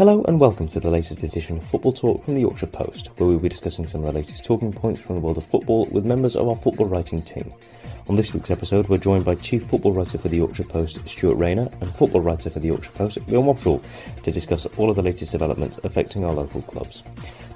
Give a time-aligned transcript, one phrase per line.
[0.00, 3.28] Hello and welcome to the latest edition of Football Talk from the Yorkshire Post, where
[3.28, 6.06] we'll be discussing some of the latest talking points from the world of football with
[6.06, 7.52] members of our football writing team.
[8.08, 11.34] On this week's episode, we're joined by Chief Football Writer for the Yorkshire Post, Stuart
[11.34, 15.02] Rayner, and Football Writer for the Yorkshire Post, Leon Wobschall, to discuss all of the
[15.02, 17.02] latest developments affecting our local clubs.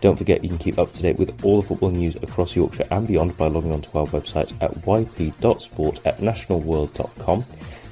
[0.03, 2.85] Don't forget you can keep up to date with all the football news across Yorkshire
[2.91, 7.43] and beyond by logging onto our website at yp.sport at nationalworld.com,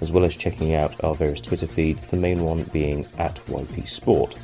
[0.02, 3.86] as well as checking out our various Twitter feeds, the main one being at YP
[3.86, 4.36] Sport.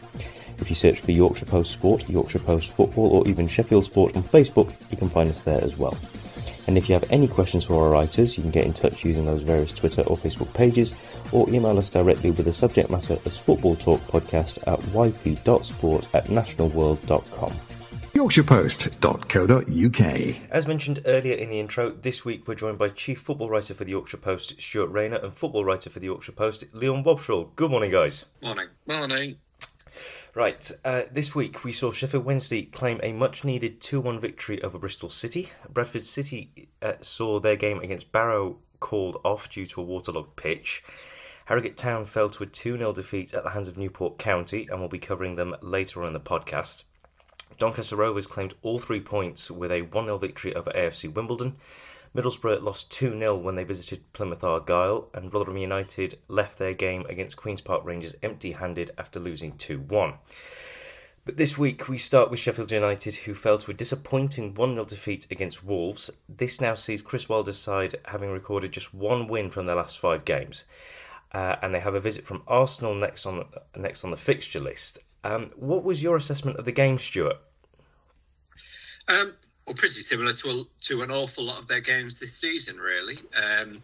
[0.61, 4.23] If you search for Yorkshire Post Sport, Yorkshire Post Football, or even Sheffield Sport on
[4.23, 5.97] Facebook, you can find us there as well.
[6.69, 9.25] And if you have any questions for our writers, you can get in touch using
[9.25, 10.95] those various Twitter or Facebook pages,
[11.33, 16.27] or email us directly with the subject matter as Football Talk Podcast at yp.sport at
[16.27, 17.53] nationalworld.com.
[18.19, 20.51] YorkshirePost.co.uk.
[20.51, 23.85] As mentioned earlier in the intro, this week we're joined by Chief Football Writer for
[23.85, 27.55] the Yorkshire Post, Stuart Rayner, and Football Writer for the Yorkshire Post, Leon Wobschall.
[27.55, 28.27] Good morning, guys.
[28.43, 28.65] Morning.
[28.89, 29.37] Morning.
[30.35, 34.61] Right, uh, this week we saw Sheffield Wednesday claim a much needed 2 1 victory
[34.65, 35.51] over Bristol City.
[35.71, 40.83] Bradford City uh, saw their game against Barrow called off due to a waterlogged pitch.
[41.45, 44.81] Harrogate Town fell to a 2 0 defeat at the hands of Newport County, and
[44.81, 46.83] we'll be covering them later on in the podcast.
[47.59, 51.57] Doncaster Rovers claimed all three points with a 1 0 victory over AFC Wimbledon.
[52.15, 57.05] Middlesbrough lost 2 0 when they visited Plymouth Argyle, and Rotherham United left their game
[57.09, 60.15] against Queen's Park Rangers empty handed after losing 2 1.
[61.25, 64.85] But this week we start with Sheffield United, who fell to a disappointing 1 0
[64.85, 66.13] defeat against Wolves.
[66.29, 70.25] This now sees Chris Wilder's side having recorded just one win from their last five
[70.25, 70.65] games.
[71.33, 73.47] Uh, and they have a visit from Arsenal next on the,
[73.77, 75.01] next on the fixture list.
[75.25, 77.39] Um, what was your assessment of the game, Stuart?
[79.09, 79.33] Um,
[79.67, 82.77] well, pretty similar to a, to an awful lot of their games this season.
[82.77, 83.79] Really, um,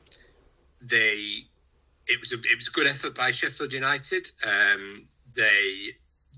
[0.81, 1.45] they
[2.07, 4.27] it was a it was a good effort by Sheffield United.
[4.47, 5.91] Um, they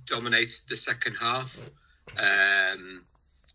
[0.05, 1.69] dominated the second half.
[2.19, 3.05] Um,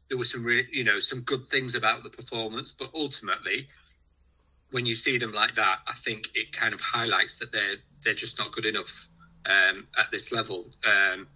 [0.09, 3.67] there were some re- you know some good things about the performance, but ultimately,
[4.71, 8.13] when you see them like that, I think it kind of highlights that they're they're
[8.13, 9.07] just not good enough
[9.45, 10.63] um, at this level.
[10.87, 11.27] Um,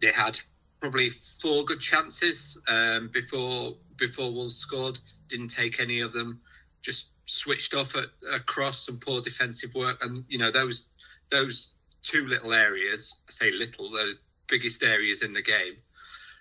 [0.00, 0.38] they had
[0.80, 4.98] probably four good chances um, before before Wolves scored.
[5.28, 6.40] Didn't take any of them.
[6.82, 10.92] Just switched off at across some poor defensive work, and you know those
[11.30, 13.22] those two little areas.
[13.28, 14.14] I say little, the
[14.48, 15.76] biggest areas in the game.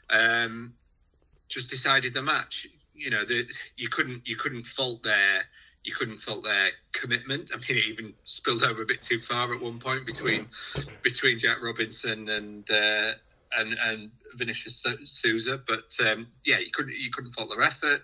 [0.10, 0.74] Um,
[1.48, 2.68] just decided the match.
[2.94, 5.42] You know, that you couldn't you couldn't fault their
[5.84, 7.52] you couldn't fault their commitment.
[7.54, 10.48] I mean, it even spilled over a bit too far at one point between
[11.04, 13.12] between Jack Robinson and uh,
[13.58, 15.62] and and Vinicius Souza.
[15.66, 18.02] But um, yeah, you couldn't you couldn't fault their effort.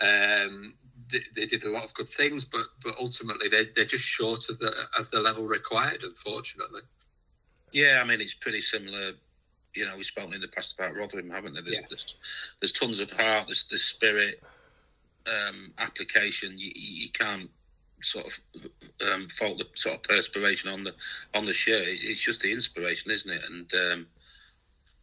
[0.00, 0.74] Um,
[1.10, 4.48] they, they, did a lot of good things, but but ultimately they they're just short
[4.50, 6.82] of the of the level required, unfortunately.
[7.72, 9.12] Yeah, I mean it's pretty similar.
[9.74, 11.62] You know, we've spoken in the past about Rotherham, haven't there?
[11.62, 11.86] There's, yeah.
[11.90, 14.42] there's, there's tons of heart, there's the spirit,
[15.26, 16.54] um, application.
[16.56, 17.50] You, you can't
[18.02, 18.38] sort of
[19.06, 20.94] um, fault the sort of perspiration on the
[21.34, 21.82] on the shirt.
[21.82, 23.42] It's, it's just the inspiration, isn't it?
[23.50, 24.06] And um,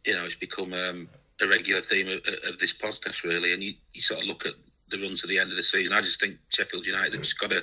[0.06, 1.08] you know, it's become um,
[1.42, 3.52] a regular theme of, of, this podcast, really.
[3.52, 4.54] And you, you sort of look at
[4.90, 5.94] the run to the end of the season.
[5.94, 7.62] I just think Sheffield United have just got to.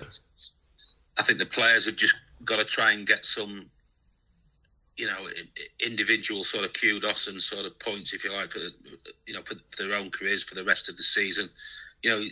[1.19, 2.15] I think the players have just
[2.45, 3.69] got to try and get some,
[4.97, 5.27] you know,
[5.85, 8.59] individual sort of kudos and sort of points, if you like, for
[9.27, 11.49] you know for, for their own careers for the rest of the season.
[12.03, 12.25] You know,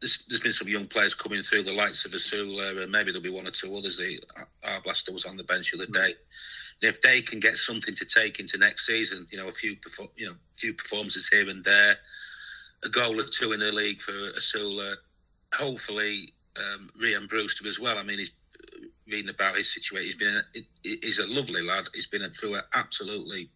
[0.00, 3.22] there's, there's been some young players coming through, the likes of Osula, and maybe there'll
[3.22, 3.98] be one or two others.
[3.98, 4.18] The
[4.64, 6.14] Arblaster was on the bench the other day.
[6.82, 9.76] And if they can get something to take into next season, you know, a few
[10.16, 11.96] you know, few performances here and there,
[12.84, 14.94] a goal or two in the league for Osula,
[15.54, 16.16] hopefully
[16.56, 17.98] um, Rhian Brewster as well.
[17.98, 18.32] I mean, he's
[19.10, 20.06] reading about his situation.
[20.06, 20.42] He's been
[20.82, 21.84] he's a lovely lad.
[21.94, 23.50] He's been through an absolutely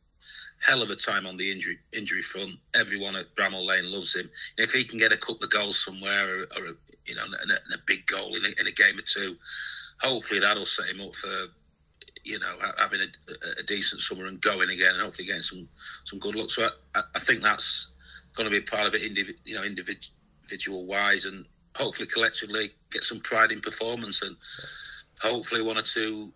[0.67, 2.57] hell of a time on the injury injury front.
[2.79, 4.29] Everyone at Bramall Lane loves him.
[4.59, 6.75] if he can get a couple of goals somewhere, or, or a,
[7.07, 9.37] you know, and a, and a, big goal in a, in a, game or two,
[10.03, 11.29] hopefully that'll set him up for
[12.25, 15.69] you know having a, a decent summer and going again, and hopefully getting some
[16.05, 16.51] some good luck.
[16.51, 17.89] So I, I think that's
[18.35, 23.05] going to be part of it, indiv- you know, individual wise, and hopefully collectively get
[23.05, 24.37] some pride in performance, and
[25.21, 26.33] hopefully one or two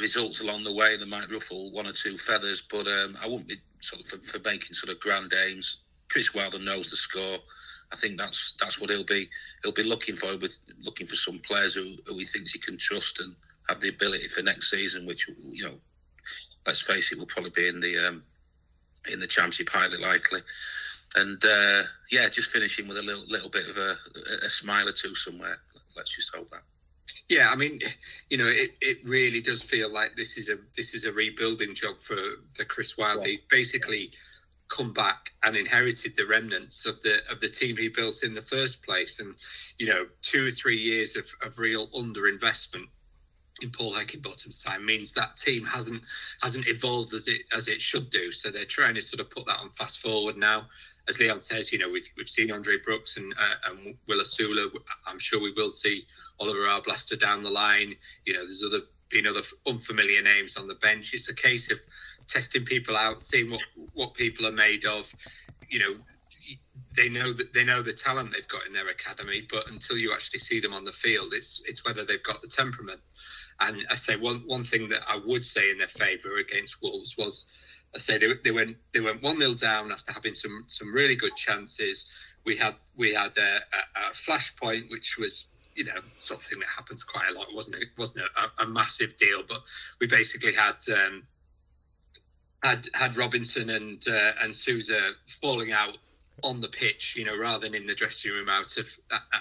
[0.00, 3.48] results along the way that might ruffle one or two feathers, but um, I wouldn't
[3.48, 5.78] be sort of for, for, making sort of grand aims.
[6.10, 7.38] Chris Wilder knows the score.
[7.92, 9.26] I think that's that's what he'll be
[9.62, 12.76] he'll be looking for with looking for some players who, who he thinks he can
[12.76, 13.34] trust and
[13.68, 15.74] have the ability for next season, which you know,
[16.66, 18.22] let's face it, will probably be in the um,
[19.12, 20.40] in the championship highly likely.
[21.16, 23.94] And uh, yeah, just finishing with a little little bit of a,
[24.44, 25.56] a smile or two somewhere.
[25.96, 26.62] Let's just hope that.
[27.30, 27.78] Yeah, I mean,
[28.30, 31.74] you know, it, it really does feel like this is a this is a rebuilding
[31.74, 32.16] job for
[32.52, 33.20] for Chris Wilder.
[33.22, 33.32] Yeah.
[33.32, 34.10] He's basically
[34.68, 38.42] come back and inherited the remnants of the of the team he built in the
[38.42, 39.34] first place, and
[39.78, 42.88] you know, two or three years of, of real underinvestment
[43.60, 46.02] in Paul Heckingbottom's time means that team hasn't
[46.42, 48.30] hasn't evolved as it as it should do.
[48.32, 50.62] So they're trying to sort of put that on fast forward now.
[51.08, 54.68] As Leon says, you know, we've, we've seen Andre Brooks and, uh, and Will Osula.
[55.06, 56.02] I'm sure we will see
[56.38, 57.94] Oliver Arblaster down the line.
[58.26, 61.14] You know, there's other been other unfamiliar names on the bench.
[61.14, 61.78] It's a case of
[62.26, 63.62] testing people out, seeing what
[63.94, 65.10] what people are made of.
[65.70, 65.92] You know,
[66.96, 70.12] they know that they know the talent they've got in their academy, but until you
[70.12, 73.00] actually see them on the field, it's it's whether they've got the temperament.
[73.60, 77.16] And I say one one thing that I would say in their favour against Wolves
[77.18, 77.52] was,
[77.94, 81.16] I say they, they went they went one 0 down after having some some really
[81.16, 82.34] good chances.
[82.46, 86.60] We had we had a, a, a flashpoint which was you know sort of thing
[86.60, 87.48] that happens quite a lot.
[87.48, 89.60] It wasn't it wasn't a, a massive deal, but
[90.00, 90.76] we basically had.
[90.92, 91.24] Um,
[92.64, 95.96] had had Robinson and uh, and Souza falling out
[96.44, 98.86] on the pitch, you know, rather than in the dressing room, out of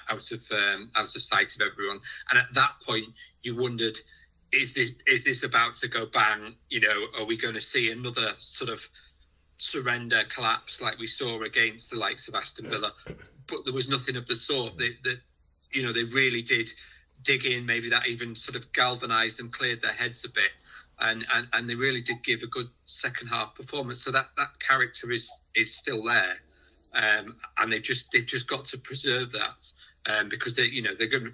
[0.10, 1.98] out of um, out of sight of everyone.
[2.32, 3.06] And at that point,
[3.44, 3.98] you wondered,
[4.54, 6.56] is this is this about to go bang?
[6.70, 8.88] You know, are we going to see another sort of
[9.56, 12.92] surrender collapse like we saw against the likes of Aston Villa?
[13.06, 14.78] But there was nothing of the sort.
[14.78, 15.20] That, that
[15.74, 16.70] you know, they really did
[17.24, 17.66] dig in.
[17.66, 20.52] Maybe that even sort of galvanised them, cleared their heads a bit.
[21.00, 24.04] And, and, and they really did give a good second half performance.
[24.04, 26.34] So that, that character is is still there
[26.98, 29.72] um, and they've just they've just got to preserve that
[30.18, 31.34] um, because they you know they're going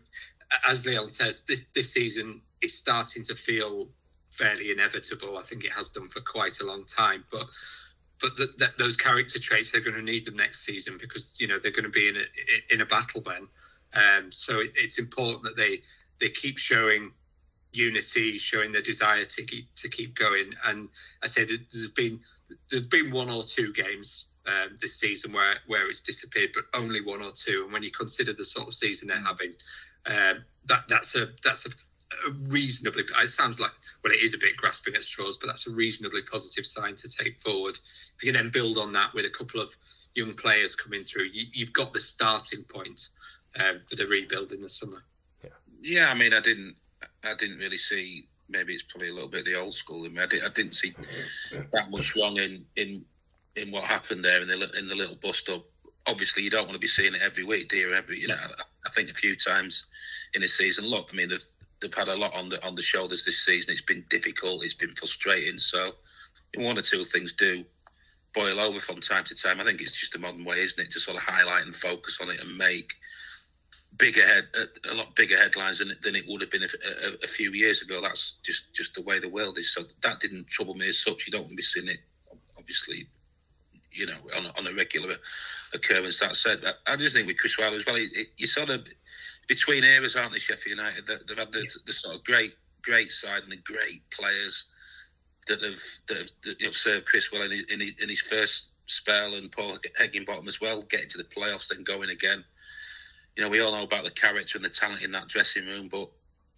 [0.70, 3.90] as Leon says this this season is starting to feel
[4.30, 5.38] fairly inevitable.
[5.38, 7.46] I think it has done for quite a long time, but
[8.20, 11.48] but the, the, those character traits they're going to need them next season because you
[11.48, 13.48] know they're going to be in a in a battle then.
[13.96, 15.78] Um, so it, it's important that they
[16.20, 17.12] they keep showing
[17.72, 20.52] unity, showing their desire to keep to keep going.
[20.68, 20.90] And
[21.24, 22.20] I say there's been
[22.70, 27.02] there's been one or two games um, this season where where it's disappeared, but only
[27.02, 27.62] one or two.
[27.64, 29.54] And when you consider the sort of season they're having,
[30.08, 33.04] um, that that's a that's a, a, reasonably.
[33.04, 33.72] It sounds like
[34.04, 37.10] well, it is a bit grasping at straws, but that's a reasonably positive sign to
[37.24, 37.78] take forward.
[38.16, 39.70] If you can then build on that with a couple of
[40.16, 43.10] young players coming through, you, have got the starting point
[43.60, 45.04] um, for the rebuild in the summer.
[45.44, 45.50] Yeah.
[45.82, 46.76] yeah, I mean, I didn't
[47.24, 48.28] I didn't really see.
[48.50, 50.22] Maybe it's probably a little bit the old school in me.
[50.22, 50.92] I, did, I didn't see
[51.72, 53.06] that much wrong in in
[53.56, 55.64] in what happened there in the in the little bus stop.
[56.08, 57.94] Obviously, you don't want to be seeing it every week, do you?
[57.94, 59.86] Every you know, I, I think a few times
[60.34, 60.86] in a season.
[60.86, 61.48] Look, I mean, they've
[61.82, 63.72] they've had a lot on the on the shoulders this season.
[63.72, 64.64] It's been difficult.
[64.64, 65.58] It's been frustrating.
[65.58, 65.92] So,
[66.58, 67.64] one or two things do
[68.34, 69.62] boil over from time to time.
[69.62, 72.20] I think it's just a modern way, isn't it, to sort of highlight and focus
[72.22, 72.94] on it and make
[74.00, 77.10] bigger head uh, a, lot bigger headlines than, than it would have been a, a,
[77.24, 78.02] a, few years ago.
[78.02, 79.74] That's just just the way the world is.
[79.74, 81.28] So that didn't trouble me as such.
[81.28, 82.00] You don't want to be seeing it,
[82.58, 83.08] obviously,
[83.94, 85.14] you know, on, on a regular
[85.74, 86.20] occurrence.
[86.20, 88.70] That said, I, I just think with Chris Wilder as well, it, it, you sort
[88.70, 88.88] of
[89.48, 91.06] between eras, aren't they, Sheffield United?
[91.08, 91.84] They've had the, yeah.
[91.86, 94.68] the, sort of great, great side and the great players
[95.48, 95.76] that have
[96.08, 99.34] that have, that have served Chris well in his, in his, in his first spell
[99.36, 102.44] and Paul Heckingbottom as well, getting to the playoffs, and going again.
[103.36, 105.90] You know, we all know about the character and the talent in that dressing room,
[105.92, 106.10] but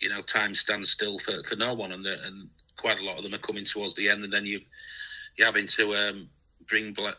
[0.01, 3.17] you know, time stands still for, for no one, and the, and quite a lot
[3.17, 4.59] of them are coming towards the end, and then you
[5.37, 6.29] you're having to um,
[6.67, 7.11] bring uh,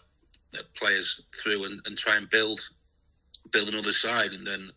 [0.75, 2.61] players through and, and try and build
[3.53, 4.71] build another side, and then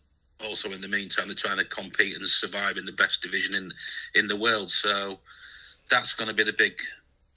[0.44, 3.70] also in the meantime they're trying to compete and survive in the best division in
[4.14, 4.70] in the world.
[4.70, 5.18] So
[5.90, 6.80] that's going to be the big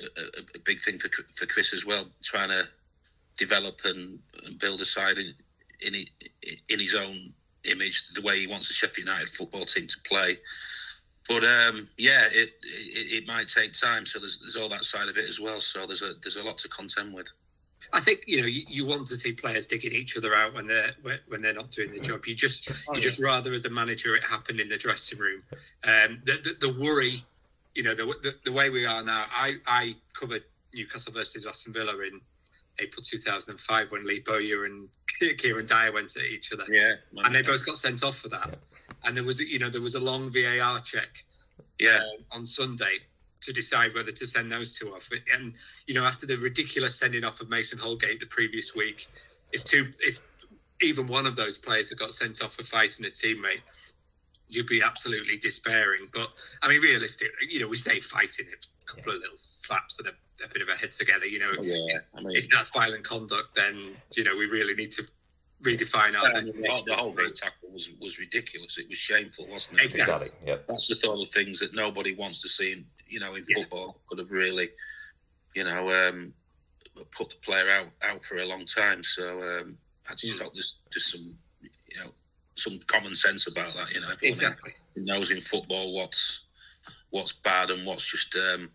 [0.01, 2.67] a, a big thing for for Chris as well, trying to
[3.37, 5.33] develop and, and build a side in,
[5.85, 5.93] in
[6.69, 7.33] in his own
[7.71, 10.37] image, the way he wants the Sheffield United football team to play.
[11.27, 14.05] But um, yeah, it, it, it might take time.
[14.05, 15.59] So there's there's all that side of it as well.
[15.59, 17.31] So there's a there's a lot to contend with.
[17.93, 20.65] I think you know you, you, want to see players digging each other out when
[20.65, 20.91] they're
[21.27, 22.25] when they're not doing the job.
[22.25, 25.43] You just oh, you just rather as a manager it happened in the dressing room.
[25.85, 27.11] Um, the, the, the worry,
[27.75, 29.23] you know, the, the, the way we are now.
[29.35, 32.19] I I covered Newcastle versus Aston Villa in
[32.79, 34.89] April 2005 when Lee Bowyer and
[35.37, 36.63] Kieran Dyer went at each other.
[36.71, 38.57] Yeah, and they both got sent off for that.
[39.05, 41.17] And there was you know there was a long VAR check.
[41.79, 41.99] Yeah.
[41.99, 42.97] Uh, on Sunday
[43.45, 45.09] to decide whether to send those two off.
[45.35, 45.53] And
[45.87, 49.07] you know, after the ridiculous sending off of Mason Holgate the previous week,
[49.51, 50.19] if two, if
[50.81, 53.61] even one of those players had got sent off for fighting a teammate,
[54.49, 56.07] you'd be absolutely despairing.
[56.13, 56.27] But
[56.61, 59.17] I mean, realistically, you know, we say fighting a couple yeah.
[59.17, 60.11] of little slaps and a,
[60.45, 61.25] a, bit of a head together.
[61.25, 64.75] You know, oh, yeah, I mean, if that's violent conduct, then you know we really
[64.75, 65.03] need to
[65.63, 66.29] redefine our.
[66.33, 68.77] Yeah, the, whole, the whole tackle was was ridiculous.
[68.77, 69.85] It was shameful, wasn't it?
[69.85, 70.29] Exactly.
[70.45, 70.67] Yep.
[70.67, 72.73] That's the sort of things that nobody wants to see.
[72.73, 74.01] In, you know, in football, yeah.
[74.07, 74.69] could have really,
[75.55, 76.33] you know, um,
[77.15, 79.03] put the player out out for a long time.
[79.03, 79.77] So um,
[80.09, 80.43] I just mm.
[80.43, 82.11] hope there's just some, you know,
[82.55, 83.93] some common sense about that.
[83.93, 86.45] You know, everyone exactly knows in football what's
[87.11, 88.69] what's bad and what's just um,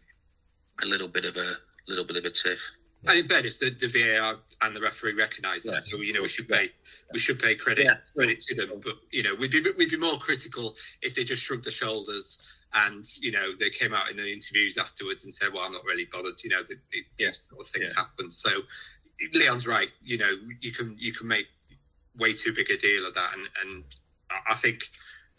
[0.85, 1.53] a little bit of a
[1.89, 2.71] little bit of a tiff.
[3.07, 5.79] And in fairness, the, the VAR and the referee recognise that, yeah.
[5.79, 6.69] so you know we should pay
[7.13, 7.95] we should pay credit yeah.
[8.17, 8.81] credit to them.
[8.85, 12.48] But you know we'd be we'd be more critical if they just shrugged their shoulders
[12.75, 15.85] and you know they came out in the interviews afterwards and said, "Well, I'm not
[15.85, 18.03] really bothered." You know, the, the, yes, sort of things yeah.
[18.03, 18.31] happen.
[18.31, 18.51] So
[19.35, 19.89] Leon's right.
[20.03, 21.47] You know, you can you can make
[22.19, 23.85] way too big a deal of that, and and
[24.49, 24.83] I think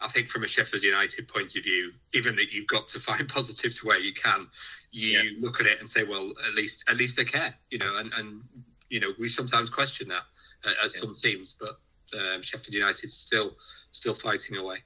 [0.00, 3.28] I think from a Sheffield United point of view, given that you've got to find
[3.28, 4.46] positives where you can,
[4.90, 5.30] you yeah.
[5.40, 8.10] look at it and say, well, at least at least they care, you know, and,
[8.18, 8.42] and
[8.88, 10.22] you know we sometimes question that
[10.66, 11.02] uh, as yeah.
[11.02, 11.78] some teams, but
[12.18, 13.50] um, Sheffield United still
[13.90, 14.78] still fighting away.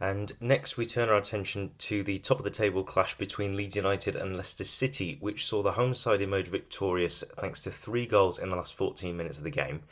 [0.00, 3.76] And next, we turn our attention to the top of the table clash between Leeds
[3.76, 8.38] United and Leicester City, which saw the home side emerge victorious thanks to three goals
[8.38, 9.82] in the last 14 minutes of the game.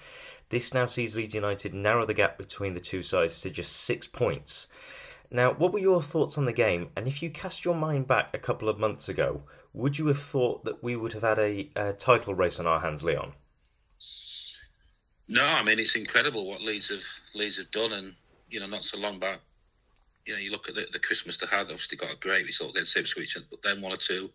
[0.50, 4.06] This now sees Leeds United narrow the gap between the two sides to just six
[4.06, 4.68] points.
[5.30, 6.90] Now, what were your thoughts on the game?
[6.96, 9.42] And if you cast your mind back a couple of months ago,
[9.72, 12.80] would you have thought that we would have had a, a title race on our
[12.80, 13.32] hands, Leon?
[15.26, 18.12] No, I mean it's incredible what Leeds have Leeds have done, and
[18.50, 19.40] you know, not so long back,
[20.26, 21.62] you know, you look at the, the Christmas they had.
[21.62, 24.30] Obviously, got a great result against Ipswich, but then one or two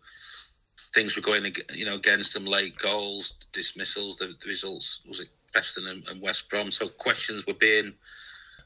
[0.94, 1.44] things were going,
[1.74, 2.46] you know, against them.
[2.46, 4.16] Late goals, dismissals.
[4.16, 6.70] The, the results was it Preston and, and, West Brom.
[6.70, 7.92] So questions were being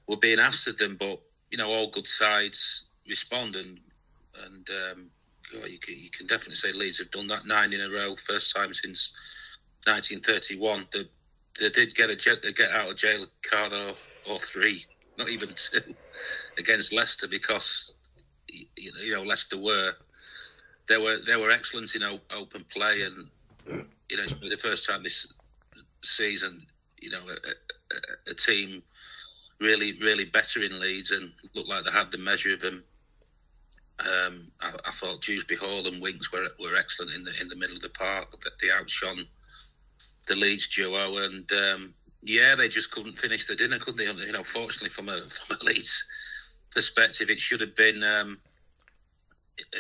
[0.08, 3.78] were being asked of them, but you know all good sides respond, and
[4.46, 5.10] and um,
[5.52, 8.54] you, can, you can definitely say Leeds have done that nine in a row, first
[8.54, 9.12] time since
[9.86, 10.86] 1931.
[10.92, 11.04] They,
[11.60, 14.84] they did get a, get out of jail card or, or three,
[15.18, 15.94] not even two,
[16.58, 17.96] against Leicester because
[18.48, 19.92] you know Leicester were
[20.88, 22.02] they were they were excellent in
[22.36, 23.28] open play and
[24.10, 25.32] you know the first time this
[26.02, 26.60] season
[27.04, 28.82] you know, a, a, a, team
[29.60, 32.82] really, really better in Leeds and looked like they had the measure of them.
[34.00, 37.56] Um, I, I, thought Dewsbury Hall and Winks were were excellent in the in the
[37.56, 38.30] middle of the park.
[38.30, 39.24] That they outshone
[40.26, 44.04] the Leeds duo, and um, yeah, they just couldn't finish the dinner, could they?
[44.04, 46.04] You know, fortunately from a from a Leeds
[46.72, 48.02] perspective, it should have been.
[48.02, 48.38] Um,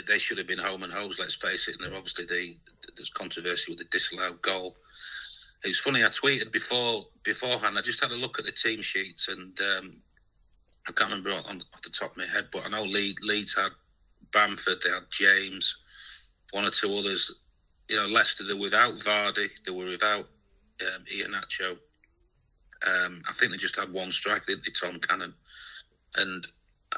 [0.06, 1.18] they should have been home and hose.
[1.18, 1.76] Let's face it.
[1.80, 2.56] And obviously the,
[2.96, 4.76] there's controversy with the disallowed goal.
[5.64, 6.04] It was funny.
[6.04, 7.76] I tweeted before beforehand.
[7.76, 9.96] I just had a look at the team sheets, and um,
[10.86, 13.56] I can't remember on, off the top of my head, but I know Leeds, Leeds
[13.56, 13.72] had
[14.32, 15.76] Bamford, they had James,
[16.52, 17.34] one or two others.
[17.88, 20.24] You know, Leicester they were without Vardy, they were without
[20.82, 21.78] um, Iheanacho.
[22.86, 25.34] Um, I think they just had one striker, didn't they, Tom Cannon?
[26.16, 26.46] And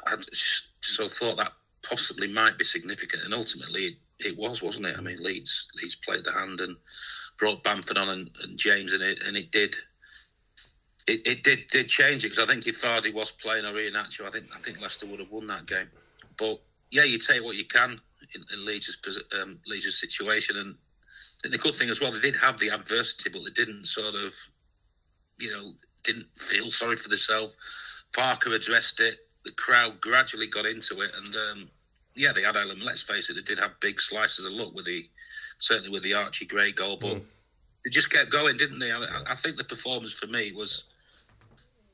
[0.05, 1.53] I just sort of thought that
[1.87, 4.95] possibly might be significant, and ultimately it, it was, wasn't it?
[4.97, 6.77] I mean, Leeds Leeds played the hand and
[7.37, 9.75] brought Bamford on and, and James, and it and it did.
[11.07, 14.25] It, it did did change it because I think if Vardy was playing or Iheanacho,
[14.25, 15.89] I think I think Leicester would have won that game.
[16.37, 17.91] But yeah, you take what you can
[18.35, 18.97] in, in Leeds'
[19.41, 20.75] um, Leeds' situation, and
[21.43, 24.33] the good thing as well, they did have the adversity, but they didn't sort of,
[25.39, 25.71] you know,
[26.03, 27.57] didn't feel sorry for themselves.
[28.15, 29.17] Farke addressed it.
[29.43, 31.69] The crowd gradually got into it, and um,
[32.15, 32.83] yeah, they had element.
[32.83, 35.03] Let's face it, they did have big slices of luck with the
[35.59, 37.23] certainly with the Archie Gray goal, but mm.
[37.83, 38.91] they just kept going, didn't they?
[38.91, 40.85] I, I, think the performance for me was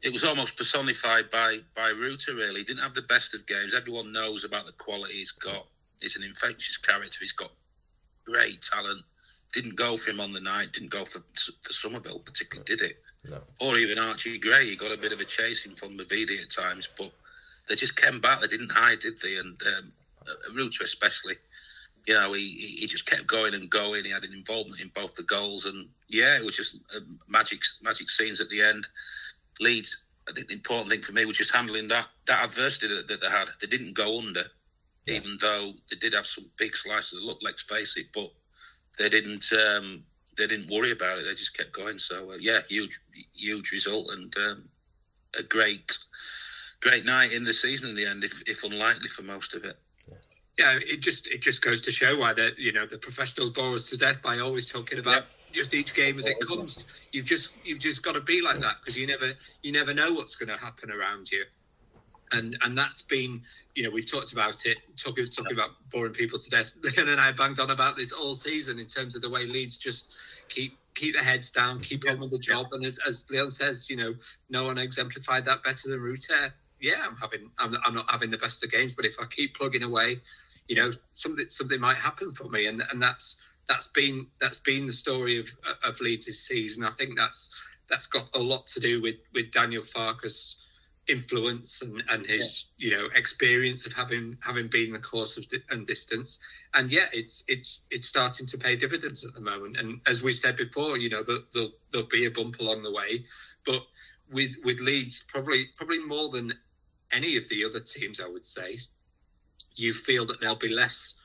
[0.01, 2.33] it was almost personified by by Rutter.
[2.33, 3.75] Really, he didn't have the best of games.
[3.75, 5.67] Everyone knows about the quality he's got.
[6.01, 7.17] He's an infectious character.
[7.19, 7.51] He's got
[8.25, 9.01] great talent.
[9.53, 10.73] Didn't go for him on the night.
[10.73, 13.02] Didn't go for for Summerville particularly, did it?
[13.29, 13.39] No.
[13.61, 14.65] Or even Archie Gray.
[14.65, 17.11] He got a bit of a chasing from Mavidi at times, but
[17.69, 18.41] they just came back.
[18.41, 19.37] They didn't hide, did they?
[19.37, 19.91] And um,
[20.55, 21.35] Rutter especially
[22.05, 24.03] you know, he, he just kept going and going.
[24.03, 26.77] He had an involvement in both the goals, and yeah, it was just
[27.29, 28.85] magic magic scenes at the end.
[29.61, 33.07] Leeds, I think the important thing for me was just handling that that adversity that,
[33.07, 33.47] that they had.
[33.61, 34.41] They didn't go under,
[35.07, 35.15] yeah.
[35.15, 37.37] even though they did have some big slices of luck.
[37.41, 38.31] Let's face it, but
[38.99, 40.03] they didn't um,
[40.37, 41.25] they didn't worry about it.
[41.25, 41.97] They just kept going.
[41.97, 42.99] So uh, yeah, huge
[43.33, 44.63] huge result and um,
[45.39, 45.97] a great
[46.81, 49.77] great night in the season in the end, if, if unlikely for most of it
[50.57, 53.73] yeah, it just it just goes to show why the you know the professionals bore
[53.73, 57.07] us to death by always talking about just each game as it comes.
[57.11, 59.25] You've just you've just got to be like that because you never
[59.63, 61.43] you never know what's going to happen around you,
[62.33, 63.41] and and that's been
[63.75, 66.71] you know we've talked about it talking talking about boring people to death.
[66.97, 69.77] and then I banged on about this all season in terms of the way Leeds
[69.77, 72.67] just keep keep their heads down, keep on with the job.
[72.71, 74.13] And as, as Leon says, you know,
[74.49, 76.53] no one exemplified that better than Rutter.
[76.79, 79.55] Yeah, I'm having, I'm, I'm not having the best of games, but if I keep
[79.55, 80.15] plugging away,
[80.67, 84.85] you know, something something might happen for me, and and that's that's been that's been
[84.85, 85.47] the story of
[85.87, 86.83] of Leeds this season.
[86.83, 90.62] I think that's that's got a lot to do with with Daniel Farke's
[91.09, 92.87] influence and, and his yeah.
[92.87, 96.39] you know experience of having having been the course of di- and distance
[96.75, 100.31] and yeah it's it's it's starting to pay dividends at the moment and as we
[100.31, 103.19] said before you know there'll, there'll be a bump along the way
[103.65, 103.85] but
[104.31, 106.53] with with Leeds probably probably more than
[107.13, 108.77] any of the other teams I would say
[109.75, 111.17] you feel that they'll be less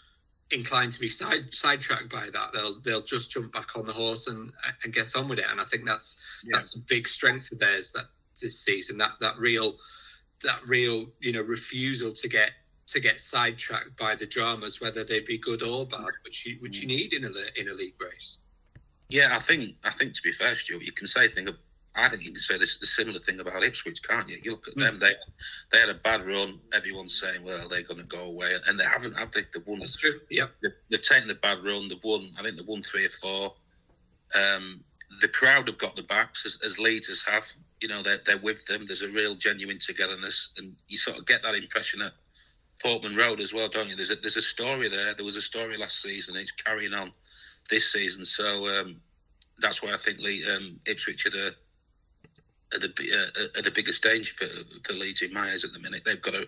[0.51, 2.51] inclined to be side sidetracked by that.
[2.53, 4.51] They'll they'll just jump back on the horse and
[4.85, 5.45] and get on with it.
[5.51, 6.53] And I think that's yeah.
[6.55, 8.07] that's a big strength of theirs that
[8.41, 8.99] this season.
[8.99, 9.73] That that real
[10.43, 12.53] that real you know refusal to get
[12.87, 16.81] to get sidetracked by the dramas, whether they be good or bad, which you which
[16.81, 16.97] you mm.
[16.97, 18.39] need in a in a league race.
[19.09, 21.49] Yeah, I think I think to be fair, Stuart, you can say thing
[21.97, 24.37] I think you can say this the similar thing about Ipswich, can't you?
[24.43, 24.83] You look at mm.
[24.83, 25.13] them; they
[25.73, 26.61] they had a bad run.
[26.75, 29.19] Everyone's saying, "Well, they're going to go away," and they haven't.
[29.19, 29.43] Have they?
[29.53, 29.79] They've won.
[29.79, 30.13] That's true.
[30.31, 31.89] Yeah, they've, they've, taken the bad run.
[31.89, 32.31] They've won.
[32.39, 33.55] I think they've won three or four.
[34.37, 34.85] Um,
[35.21, 37.45] the crowd have got the backs as, as leaders have.
[37.81, 38.85] You know, they're they're with them.
[38.87, 42.13] There's a real genuine togetherness, and you sort of get that impression at
[42.83, 43.97] Portman Road as well, don't you?
[43.97, 45.15] There's a there's a story there.
[45.15, 46.37] There was a story last season.
[46.37, 47.13] It's carrying on
[47.71, 48.25] this season.
[48.25, 48.45] So
[48.81, 49.01] um,
[49.61, 51.55] that's why I think Lee, um, Ipswich are the
[52.75, 54.47] are the uh, are the biggest danger for
[54.85, 56.03] for Leeds in my eyes at the minute.
[56.05, 56.47] They've got a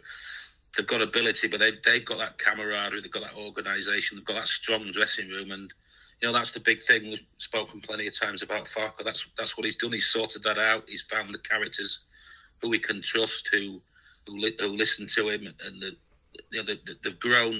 [0.76, 4.36] they've got ability, but they've they've got that camaraderie, they've got that organisation, they've got
[4.36, 5.72] that strong dressing room, and
[6.20, 7.02] you know that's the big thing.
[7.04, 9.02] We've spoken plenty of times about Farke.
[9.04, 9.92] That's that's what he's done.
[9.92, 10.84] He's sorted that out.
[10.88, 12.04] He's found the characters
[12.60, 13.80] who he can trust, who
[14.26, 15.92] who, li- who listen to him, and the,
[16.52, 17.54] you know the, they've grown.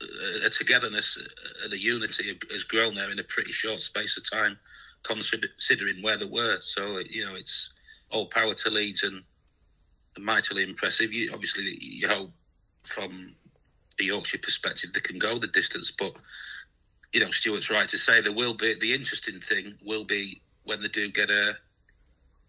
[0.00, 1.18] Uh, a togetherness
[1.64, 2.22] and a unity
[2.52, 4.56] has grown there in a pretty short space of time,
[5.02, 6.60] considering where they were.
[6.60, 7.72] So you know, it's
[8.12, 9.24] all power to Leeds and,
[10.14, 11.12] and mightily impressive.
[11.12, 12.30] You obviously you hope
[12.84, 13.10] from
[13.98, 16.12] the Yorkshire perspective they can go the distance, but
[17.12, 20.80] you know Stuart's right to say there will be the interesting thing will be when
[20.80, 21.54] they do get a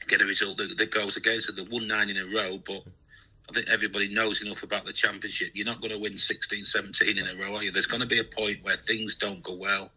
[0.08, 1.56] get a result that, that goes against them.
[1.56, 2.84] They won nine in a row, but
[3.50, 5.50] I think everybody knows enough about the championship.
[5.54, 7.72] You're not going to win 16, 17 in a row, are you?
[7.72, 9.92] There's going to be a point where things don't go well.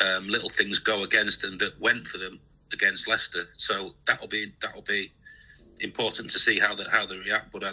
[0.00, 2.40] Um, little things go against them that went for them
[2.72, 3.42] against Leicester.
[3.52, 5.08] So that'll be that'll be
[5.80, 7.52] important to see how they how they react.
[7.52, 7.72] But I,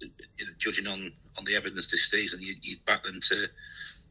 [0.00, 0.08] you
[0.46, 3.46] know, judging on on the evidence this season, you, would back them to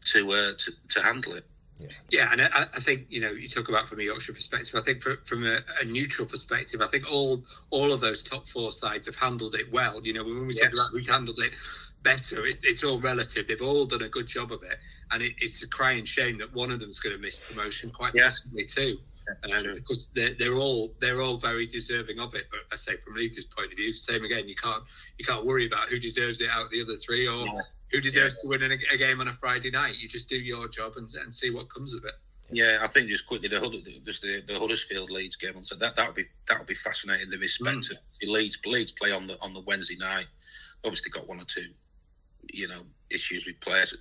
[0.05, 1.45] to, uh, to to handle it.
[1.79, 1.89] Yeah.
[2.11, 4.75] yeah, and I, I, think you know you talk about from a Yorkshire perspective.
[4.79, 7.37] I think for, from a, a, neutral perspective, I think all
[7.71, 9.99] all of those top four sides have handled it well.
[10.03, 10.59] You know, when we yes.
[10.59, 11.55] talk about who's handled it
[12.03, 13.47] better, it, it's all relative.
[13.47, 14.77] They've all done a good job of it,
[15.11, 18.13] and it, it's a crying shame that one of them's going to miss promotion, quite
[18.13, 18.25] yeah.
[18.25, 18.97] possibly too
[19.75, 22.45] because they're, they're all they're all very deserving of it.
[22.51, 24.47] But I say from Leeds' point of view, same again.
[24.47, 24.83] You can't
[25.17, 27.61] you can't worry about who deserves it out of the other three or yeah.
[27.91, 28.57] who deserves yeah.
[28.57, 29.93] to win a, a, game on a Friday night.
[29.99, 32.13] You just do your job and, and see what comes of it.
[32.51, 33.59] Yeah, I think just quickly the
[34.05, 36.73] just the, the Huddersfield Leeds game on so that that would be that would be
[36.73, 37.29] fascinating.
[37.29, 38.29] The respect mm.
[38.29, 40.27] Leeds Leeds play on the on the Wednesday night.
[40.85, 41.65] Obviously, got one or two,
[42.53, 43.95] you know, issues with players.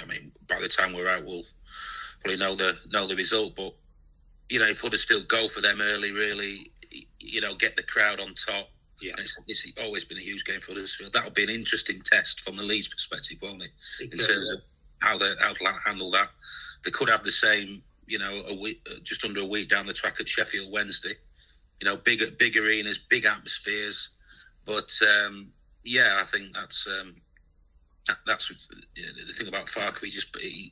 [0.00, 1.44] I mean, by the time we're out, we'll
[2.20, 3.54] probably know the know the result.
[3.56, 3.74] But
[4.54, 6.70] you know, if Huddersfield go for them early, really,
[7.18, 8.70] you know, get the crowd on top.
[9.02, 11.12] Yeah, it's, it's always been a huge game for Huddersfield.
[11.12, 13.70] That'll be an interesting test from the Leeds perspective, won't it?
[13.98, 14.60] It's in terms of
[15.00, 16.28] how they how to handle that.
[16.84, 19.86] They could have the same, you know, a week, uh, just under a week down
[19.86, 21.14] the track at Sheffield Wednesday.
[21.82, 24.10] You know, big big arenas, big atmospheres.
[24.64, 25.50] But um,
[25.82, 27.16] yeah, I think that's um,
[28.06, 30.04] that, that's the thing about Farke.
[30.04, 30.70] He just he,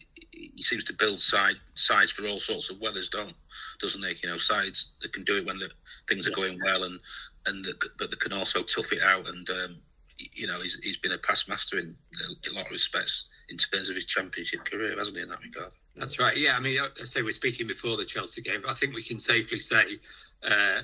[0.54, 3.34] he seems to build side sides for all sorts of weathers, don't
[3.80, 4.14] doesn't he?
[4.22, 5.70] You know, sides that can do it when the
[6.08, 6.98] things are going well, and
[7.46, 9.28] and the, but they can also tough it out.
[9.28, 9.76] And um,
[10.32, 11.94] you know, he's, he's been a past master in
[12.50, 15.22] a lot of respects in terms of his championship career, hasn't he?
[15.22, 15.72] In that regard.
[15.96, 16.36] That's right.
[16.36, 19.02] Yeah, I mean, I say we're speaking before the Chelsea game, but I think we
[19.02, 19.84] can safely say.
[20.44, 20.80] Uh,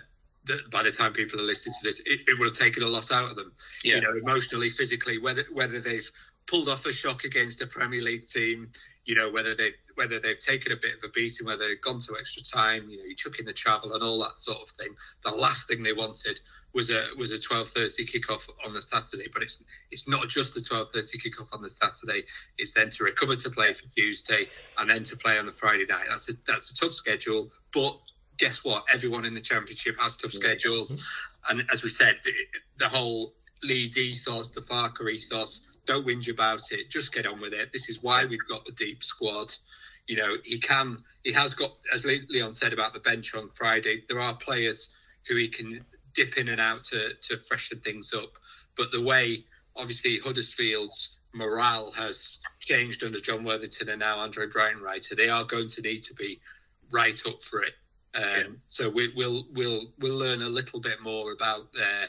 [0.47, 2.87] that by the time people are listening to this, it, it would have taken a
[2.87, 3.53] lot out of them.
[3.85, 3.97] Yeah.
[3.97, 6.11] You know, emotionally, physically, whether whether they've
[6.49, 8.71] pulled off a shock against a Premier League team,
[9.05, 11.99] you know whether they whether they've taken a bit of a beating, whether they've gone
[11.99, 14.69] to extra time, you know, you took in the travel and all that sort of
[14.69, 14.95] thing.
[15.25, 16.39] The last thing they wanted
[16.73, 20.55] was a was a twelve thirty kickoff on the Saturday, but it's it's not just
[20.55, 22.23] the twelve thirty kickoff on the Saturday.
[22.59, 24.45] It's then to recover to play for Tuesday
[24.79, 26.07] and then to play on the Friday night.
[26.09, 27.99] That's a that's a tough schedule, but
[28.39, 28.85] guess what?
[28.95, 30.47] Everyone in the championship has tough mm-hmm.
[30.47, 31.03] schedules,
[31.51, 32.33] and as we said, the,
[32.79, 33.35] the whole
[33.65, 36.91] Leeds ethos, the Farke ethos don't whinge about it.
[36.91, 37.73] Just get on with it.
[37.73, 39.53] This is why we've got the deep squad.
[40.07, 43.97] You know, he can, he has got, as Leon said about the bench on Friday,
[44.09, 44.95] there are players
[45.29, 48.39] who he can dip in and out to, to freshen things up.
[48.77, 49.45] But the way,
[49.77, 55.69] obviously, Huddersfield's morale has changed under Jon Worthington and now Andre Breitenreiter, they are going
[55.69, 56.39] to need to be
[56.93, 57.75] right up for it.
[58.15, 58.43] Um, yeah.
[58.59, 62.07] So we, will we'll we'll learn a little bit more about their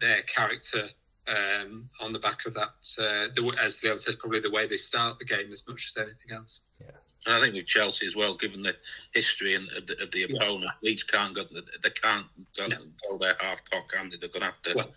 [0.00, 0.80] their character
[1.28, 2.74] um, on the back of that.
[2.98, 5.96] Uh, the, as Leo says, probably the way they start the game as much as
[5.96, 6.62] anything else.
[6.80, 6.90] Yeah.
[7.24, 8.74] And I think with Chelsea as well, given the
[9.14, 10.88] history and of the, of the opponent, yeah.
[10.88, 11.42] Leeds can't go.
[11.44, 12.76] They can't go, no.
[13.08, 14.20] go there half cock handed.
[14.20, 14.72] They're going to have to.
[14.74, 14.90] Well,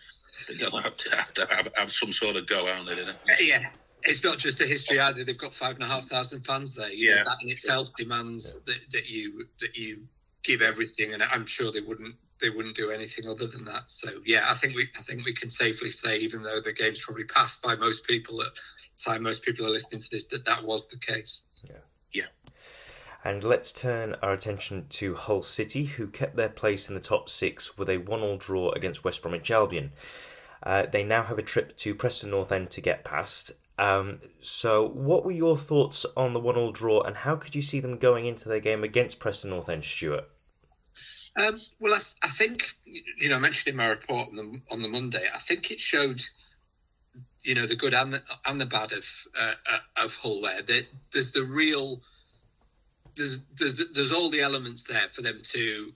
[0.47, 2.95] they're going to have to have to have, have some sort of go, aren't they?
[3.45, 3.69] Yeah,
[4.01, 5.23] it's not just a history either.
[5.23, 6.91] They've got five and a half thousand fans there.
[6.91, 10.07] You yeah, know, that in itself demands that, that you that you
[10.43, 13.89] give everything, and I'm sure they wouldn't they wouldn't do anything other than that.
[13.89, 17.03] So yeah, I think we I think we can safely say, even though the game's
[17.03, 20.45] probably passed by most people at the time most people are listening to this, that
[20.45, 21.43] that was the case.
[21.63, 21.77] Yeah.
[22.11, 22.27] Yeah.
[23.23, 27.27] And let's turn our attention to Hull City, who kept their place in the top
[27.27, 29.93] six with a one-all draw against West Bromwich Albion.
[30.61, 33.53] Uh, they now have a trip to Preston North End to get past.
[33.77, 37.79] Um, so, what were your thoughts on the one-all draw, and how could you see
[37.79, 40.29] them going into their game against Preston North End, Stuart?
[41.37, 44.81] Um, well, I, I, think you know I mentioned in my report on the on
[44.81, 45.25] the Monday.
[45.33, 46.21] I think it showed
[47.43, 49.05] you know the good and the and the bad of
[49.41, 50.41] uh, uh of Hull.
[50.65, 50.81] There,
[51.11, 51.97] there's the real
[53.15, 55.91] there's there's there's all the elements there for them to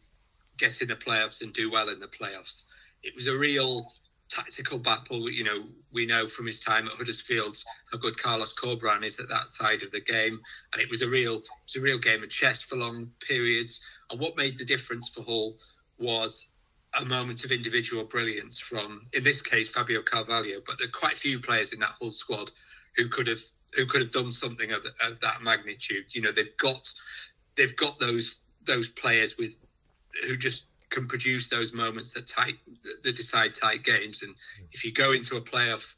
[0.58, 2.70] get in the playoffs and do well in the playoffs.
[3.04, 3.90] It was a real
[4.30, 5.30] tactical battle.
[5.30, 7.58] You know, we know from his time at Huddersfield
[7.92, 10.40] how good Carlos Corberán is at that side of the game,
[10.74, 13.99] and it was a real it was a real game of chess for long periods
[14.12, 15.54] and what made the difference for Hull
[16.00, 16.54] was
[17.00, 20.60] a moment of individual brilliance from, in this case, Fabio Carvalho.
[20.66, 22.52] But there are quite a few players in that Hull squad
[22.98, 23.42] who could have
[23.78, 26.06] who could have done something of, of that magnitude.
[26.16, 26.82] You know, they've got
[27.56, 29.58] they've got those those players with
[30.28, 32.56] who just can produce those moments that tight
[33.04, 34.24] that decide tight games.
[34.24, 34.36] And
[34.72, 35.96] if you go into a playoff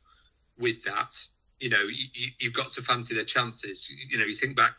[0.60, 1.16] with that,
[1.60, 3.90] you know you, you've got to fancy their chances.
[4.10, 4.78] You know, you think back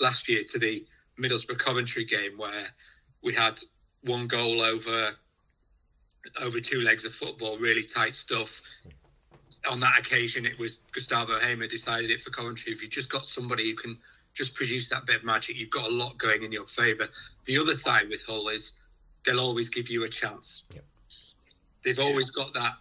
[0.00, 0.84] last year to the
[1.22, 2.66] Middlesbrough Coventry game where
[3.22, 3.58] we had
[4.04, 5.10] one goal over
[6.44, 8.60] over two legs of football, really tight stuff.
[9.70, 12.72] On that occasion, it was Gustavo Hamer decided it for Coventry.
[12.72, 13.96] If you've just got somebody who can
[14.34, 17.04] just produce that bit of magic, you've got a lot going in your favour.
[17.44, 18.72] The other side with Hull is
[19.24, 20.64] they'll always give you a chance.
[20.74, 20.84] Yep.
[21.84, 22.72] They've always got that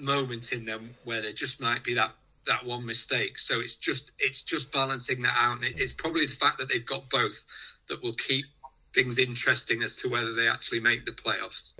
[0.00, 2.14] moment in them where there just might be that
[2.48, 3.38] that one mistake.
[3.38, 5.56] So it's just it's just balancing that out.
[5.56, 7.46] And it's probably the fact that they've got both
[7.88, 8.46] that will keep
[8.94, 11.78] things interesting as to whether they actually make the playoffs.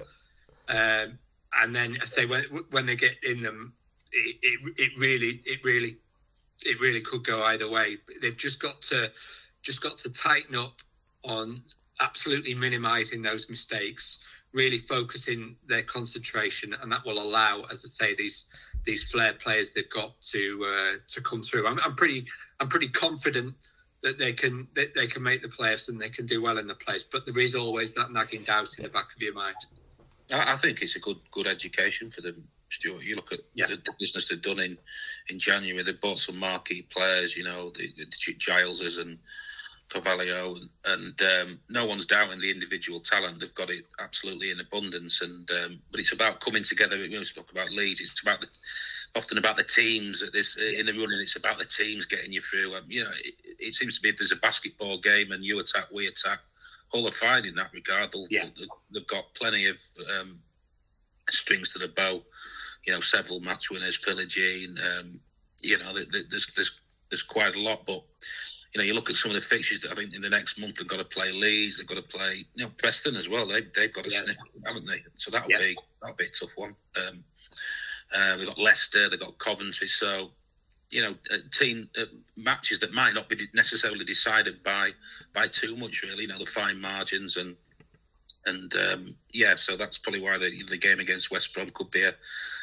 [0.69, 1.19] Um,
[1.63, 3.73] and then I say when when they get in them,
[4.13, 5.97] it, it, it really it really
[6.65, 7.97] it really could go either way.
[8.23, 9.11] They've just got to
[9.63, 10.75] just got to tighten up
[11.29, 11.55] on
[12.01, 18.15] absolutely minimising those mistakes, really focusing their concentration, and that will allow, as I say,
[18.15, 18.47] these
[18.89, 21.69] these flair players they've got to uh, to come through.
[21.69, 22.25] I'm, I'm, pretty
[22.59, 23.55] I'm pretty confident
[24.03, 26.67] that they can that they can make the playoffs and they can do well in
[26.67, 27.05] the place.
[27.05, 29.57] But there is always that nagging doubt in the back of your mind.
[30.35, 33.05] I think it's a good good education for them, Stuart.
[33.05, 33.67] You look at yeah.
[33.67, 34.79] the, the, business they've done in
[35.29, 35.83] in January.
[35.83, 39.19] They bought some marquee players, you know, the, the Gileses and
[39.89, 43.41] Carvalho, and um, no one's doubting the individual talent.
[43.41, 46.97] They've got it absolutely in abundance, and um, but it's about coming together.
[46.97, 48.01] We always talk about Leeds.
[48.01, 48.49] It's about the,
[49.17, 51.21] often about the teams at this in the running.
[51.21, 52.75] It's about the teams getting you through.
[52.77, 55.59] Um, you know, it, it, seems to be if there's a basketball game and you
[55.61, 56.41] attack, we attack.
[56.93, 58.13] Hull are fine in that regard.
[58.13, 58.45] They'll, yeah.
[58.93, 59.77] they've got plenty of
[60.21, 60.37] um,
[61.31, 62.23] strings to the bow.
[62.87, 64.79] You know, several match winners, Philogene.
[64.79, 65.21] Um,
[65.63, 68.03] you know, there's there's there's quite a lot, but
[68.75, 70.61] you know, you look at some of the fixtures that I think in the next
[70.61, 73.47] month they've got to play Leeds, they've got to play, you know, Preston as well.
[73.47, 74.21] They they've got to yeah.
[74.25, 74.99] sniff, haven't they?
[75.15, 75.59] So that'll yeah.
[75.59, 76.75] be that'll be a tough one.
[76.97, 77.25] Um,
[78.15, 80.31] uh, they've got Leicester, they've got Coventry, so
[80.91, 82.05] you know, uh, team uh,
[82.37, 84.91] matches that might not be necessarily decided by
[85.35, 86.03] by too much.
[86.03, 87.57] Really, you know, the fine margins and
[88.47, 92.03] and um, yeah, so that's probably why the, the game against West Brom could be
[92.03, 92.13] a,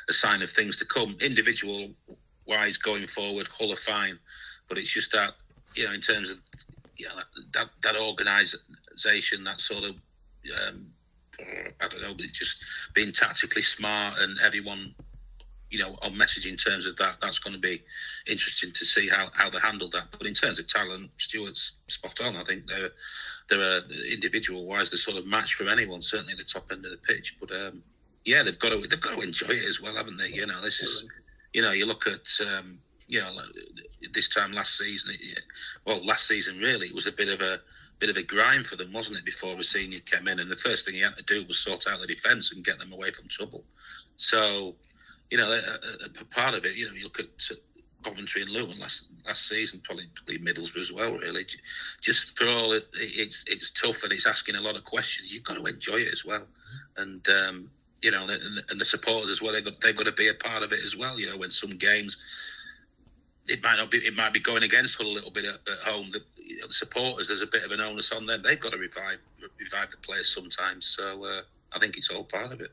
[0.09, 1.15] a sign of things to come.
[1.23, 1.89] Individual
[2.47, 4.17] wise, going forward, Hull are fine,
[4.67, 5.33] but it's just that
[5.75, 6.37] you know, in terms of
[6.97, 7.15] you know
[7.53, 10.91] that that organisation, that sort of um,
[11.81, 14.79] I don't know, but it's just being tactically smart and everyone,
[15.69, 17.17] you know, on message in terms of that.
[17.21, 17.79] That's going to be
[18.29, 20.07] interesting to see how, how they handle that.
[20.11, 22.35] But in terms of talent, Stuart's spot on.
[22.35, 22.91] I think they're
[23.49, 23.81] they're
[24.13, 26.97] individual wise, they're sort of match for anyone, certainly at the top end of the
[26.97, 27.35] pitch.
[27.39, 27.83] But um,
[28.25, 30.29] yeah, they've got to they've got to enjoy it as well, haven't they?
[30.29, 31.05] You know, this is
[31.55, 33.31] you know, you look at um, you know,
[34.13, 35.43] this time last season, it,
[35.85, 37.57] well, last season really, it was a bit of a
[37.99, 39.25] bit of a grind for them, wasn't it?
[39.25, 41.99] Before senior came in, and the first thing he had to do was sort out
[41.99, 43.63] the defence and get them away from trouble.
[44.15, 44.75] So,
[45.31, 47.27] you know, a, a part of it, you know, you look at
[48.03, 51.13] Coventry and Luton last last season, probably, Middlesbrough as well.
[51.13, 51.43] Really,
[52.01, 55.33] just for all it, it's it's tough and it's asking a lot of questions.
[55.33, 56.45] You've got to enjoy it as well,
[56.97, 57.69] and um,
[58.03, 59.53] you know, and, and the supporters as well.
[59.53, 61.19] They got they've got to be a part of it as well.
[61.19, 62.17] You know, when some games
[63.47, 65.79] it might not be it might be going against Hull a little bit at, at
[65.85, 66.07] home.
[66.11, 68.41] The, you know, the, supporters there's a bit of an onus on them.
[68.43, 69.23] They've got to revive
[69.59, 70.85] revive the players sometimes.
[70.85, 71.41] So uh,
[71.73, 72.71] I think it's all part of it.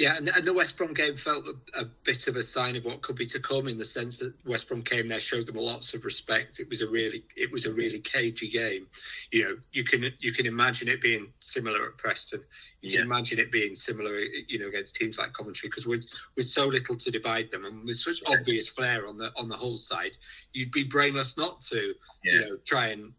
[0.00, 2.86] Yeah, and, and the West Brom game felt a, a, bit of a sign of
[2.86, 5.56] what could be to come in the sense that West Brom came there, showed them
[5.56, 6.58] lots of respect.
[6.58, 8.86] It was a really, it was a really cagey game.
[9.30, 12.40] You know, you can you can imagine it being similar at Preston.
[12.80, 16.46] You can imagine it being similar, you know, against teams like Coventry because with with
[16.46, 19.76] so little to divide them and with such obvious flair on the on the Hull
[19.76, 20.16] side,
[20.54, 22.32] you'd be brainless not to, yeah.
[22.32, 23.12] you know, try and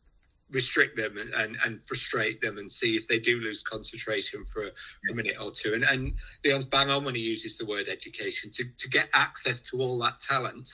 [0.54, 5.12] restrict them and, and, frustrate them and see if they do lose concentration for a,
[5.12, 5.74] a, minute or two.
[5.74, 8.52] And, and Leon's bang on when he uses the word education.
[8.54, 10.70] To, to get access to all that talent,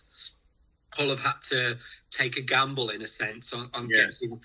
[0.96, 1.78] Hull have had to
[2.12, 4.02] take a gamble in a sense on, on yeah.
[4.02, 4.40] getting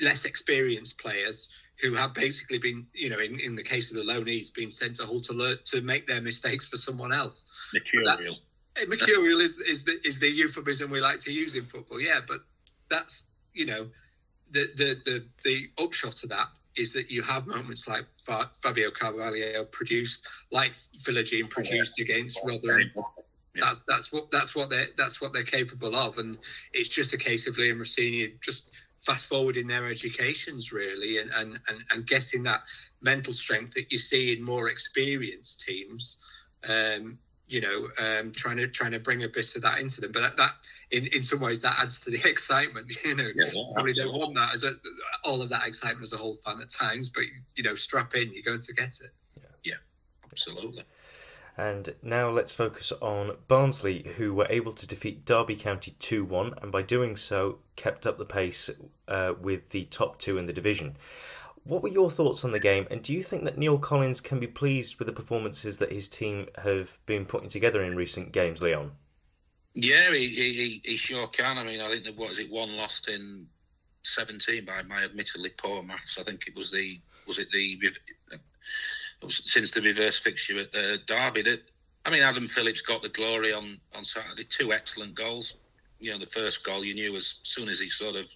[0.00, 1.50] less experienced players
[1.82, 4.96] who have basically been, you know, in, in the case of the loanees, been sent
[4.96, 7.70] to Hull to learn to make their mistakes for someone else.
[7.74, 8.36] Mercurial.
[8.74, 12.00] That, eh, mercurial is, is the is the euphemism we like to use in football.
[12.00, 12.38] Yeah, but
[12.90, 13.86] that's you know
[14.52, 18.04] the, the, the, the upshot of that is that you have moments like
[18.54, 22.90] Fabio Carvalho produced, like Philogene produced against Rotherham.
[23.54, 26.36] That's that's what that's what they that's what they're capable of, and
[26.72, 28.74] it's just a case of Liam Rosenior just
[29.06, 32.62] fast forwarding their educations really, and and and, and getting that
[33.00, 36.18] mental strength that you see in more experienced teams.
[36.68, 37.18] Um,
[37.54, 40.22] you know, um, trying to trying to bring a bit of that into them, but
[40.22, 40.50] that, that
[40.90, 42.90] in, in some ways that adds to the excitement.
[43.04, 46.12] You know, yeah, yeah, probably don't want that as a, all of that excitement as
[46.12, 47.22] a Hull fan at times, but
[47.54, 49.10] you know, strap in, you're going to get it.
[49.36, 49.74] Yeah, yeah
[50.30, 50.82] absolutely.
[51.56, 56.54] And now let's focus on Barnsley, who were able to defeat Derby County 2 1,
[56.60, 58.68] and by doing so, kept up the pace
[59.06, 60.96] uh, with the top two in the division.
[61.64, 64.38] What were your thoughts on the game, and do you think that Neill Collins can
[64.38, 68.62] be pleased with the performances that his team have been putting together in recent games,
[68.62, 68.92] Leon?
[69.74, 71.58] Yeah, he, he, he sure can.
[71.58, 73.46] I mean, I think that what is it one lost in
[74.04, 76.18] seventeen by my admittedly poor maths.
[76.18, 77.78] I think it was the was it the
[79.28, 81.62] since the reverse fixture at uh, Derby that
[82.04, 84.44] I mean Adam Phillips got the glory on on Saturday.
[84.48, 85.56] Two excellent goals.
[85.98, 88.26] You know, the first goal you knew as soon as he sort of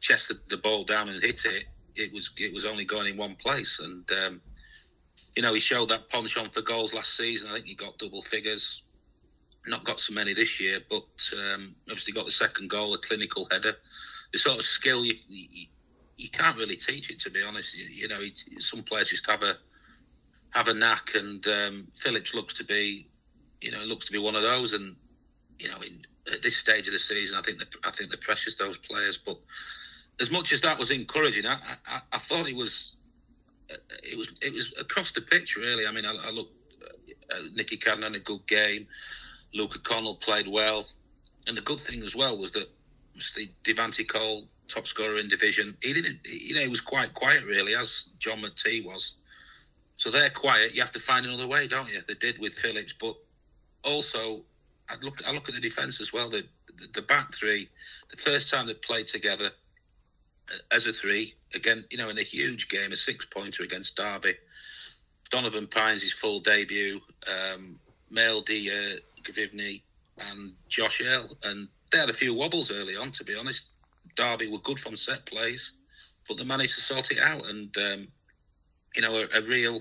[0.00, 1.64] chested the ball down and hit it,
[1.96, 3.80] it was it was only going in one place.
[3.80, 4.40] And um,
[5.36, 7.50] you know, he showed that penchant for goals last season.
[7.50, 8.82] I think he got double figures
[9.66, 11.04] not got so many this year, but
[11.54, 13.74] um, obviously got the second goal, a clinical header.
[14.32, 15.66] The sort of skill you you,
[16.16, 17.76] you can't really teach it, to be honest.
[17.76, 18.20] You, you know,
[18.58, 19.54] some players just have a
[20.54, 23.06] have a knack, and um, Phillips looks to be,
[23.60, 24.72] you know, looks to be one of those.
[24.72, 24.96] And
[25.58, 28.18] you know, in, at this stage of the season, I think the, I think the
[28.18, 29.18] precious those players.
[29.18, 29.38] But
[30.20, 31.56] as much as that was encouraging, I,
[31.86, 32.94] I, I thought it was
[33.70, 35.86] it was it was across the pitch really.
[35.86, 36.54] I mean, I, I looked.
[37.30, 38.86] Uh, Nicky Cadden had a good game.
[39.54, 40.84] Luca Connell played well,
[41.46, 42.66] and the good thing as well was that
[43.64, 46.18] Devante Cole, top scorer in division, he didn't.
[46.24, 49.16] You know, he was quite quiet really, as John McAtee was.
[49.96, 50.74] So they're quiet.
[50.74, 52.00] You have to find another way, don't you?
[52.08, 53.14] They did with Phillips, but
[53.84, 54.42] also
[54.88, 55.20] I look.
[55.26, 56.28] I look at the defence as well.
[56.28, 57.68] The, the, the back three.
[58.08, 59.50] The first time they played together uh,
[60.72, 64.34] as a three again, you know, in a huge game, a six pointer against Derby.
[65.30, 67.00] Donovan Pines his full debut.
[67.28, 67.78] Um,
[68.10, 68.42] Mael uh,
[69.22, 69.82] Gevigney
[70.30, 73.10] and Josh Earl, and they had a few wobbles early on.
[73.12, 73.68] To be honest,
[74.16, 75.72] Derby were good from set plays,
[76.28, 78.08] but they managed to sort it out, and um,
[78.96, 79.78] you know, a, a, real,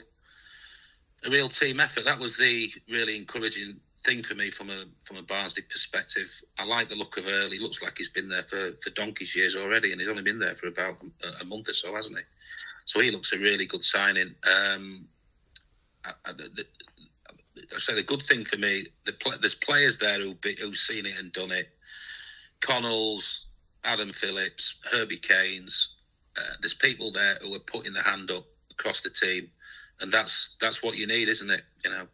[1.26, 2.06] a real team effort.
[2.06, 6.28] That was the really encouraging thing for me from a from a Barnsley perspective.
[6.60, 7.52] I like the look of Earl.
[7.52, 10.40] He looks like he's been there for for donkey's years already, and he's only been
[10.40, 12.24] there for about a, a month or so, hasn't he?
[12.86, 14.28] So he looks a really good signing.
[14.28, 15.08] Um,
[16.06, 16.66] I, I, the,
[17.76, 21.20] I say the good thing for me, the there's players there who who've seen it
[21.20, 21.70] and done it.
[22.62, 23.46] Connells,
[23.84, 25.96] Adam Phillips, Herbie Caines.
[26.38, 29.50] Uh, there's people there who are putting the hand up across the team,
[30.02, 31.62] and that's that's what you need, isn't it?
[31.84, 32.08] You know,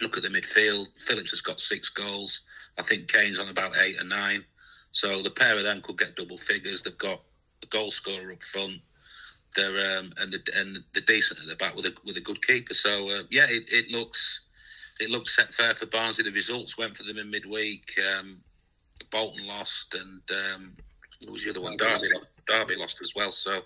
[0.00, 0.86] look at the midfield.
[0.98, 2.42] Phillips has got six goals.
[2.78, 4.44] I think Kane's on about eight or nine.
[4.90, 6.82] So the pair of them could get double figures.
[6.82, 7.20] They've got
[7.62, 8.80] a goal scorer up front.
[9.56, 12.44] They're um, and the, and the decent at the back with a with a good
[12.46, 12.74] keeper.
[12.74, 14.46] So uh, yeah, it, it looks
[15.00, 16.24] it looked set fair for Barnsley.
[16.24, 17.84] The results went for them in midweek.
[18.18, 18.40] Um,
[19.10, 20.74] Bolton lost, and um,
[21.24, 21.76] what was the other one?
[21.76, 22.08] Derby,
[22.46, 23.30] Derby lost as well.
[23.30, 23.60] So,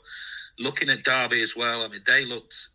[0.61, 2.69] looking at Derby as well, I mean, they looked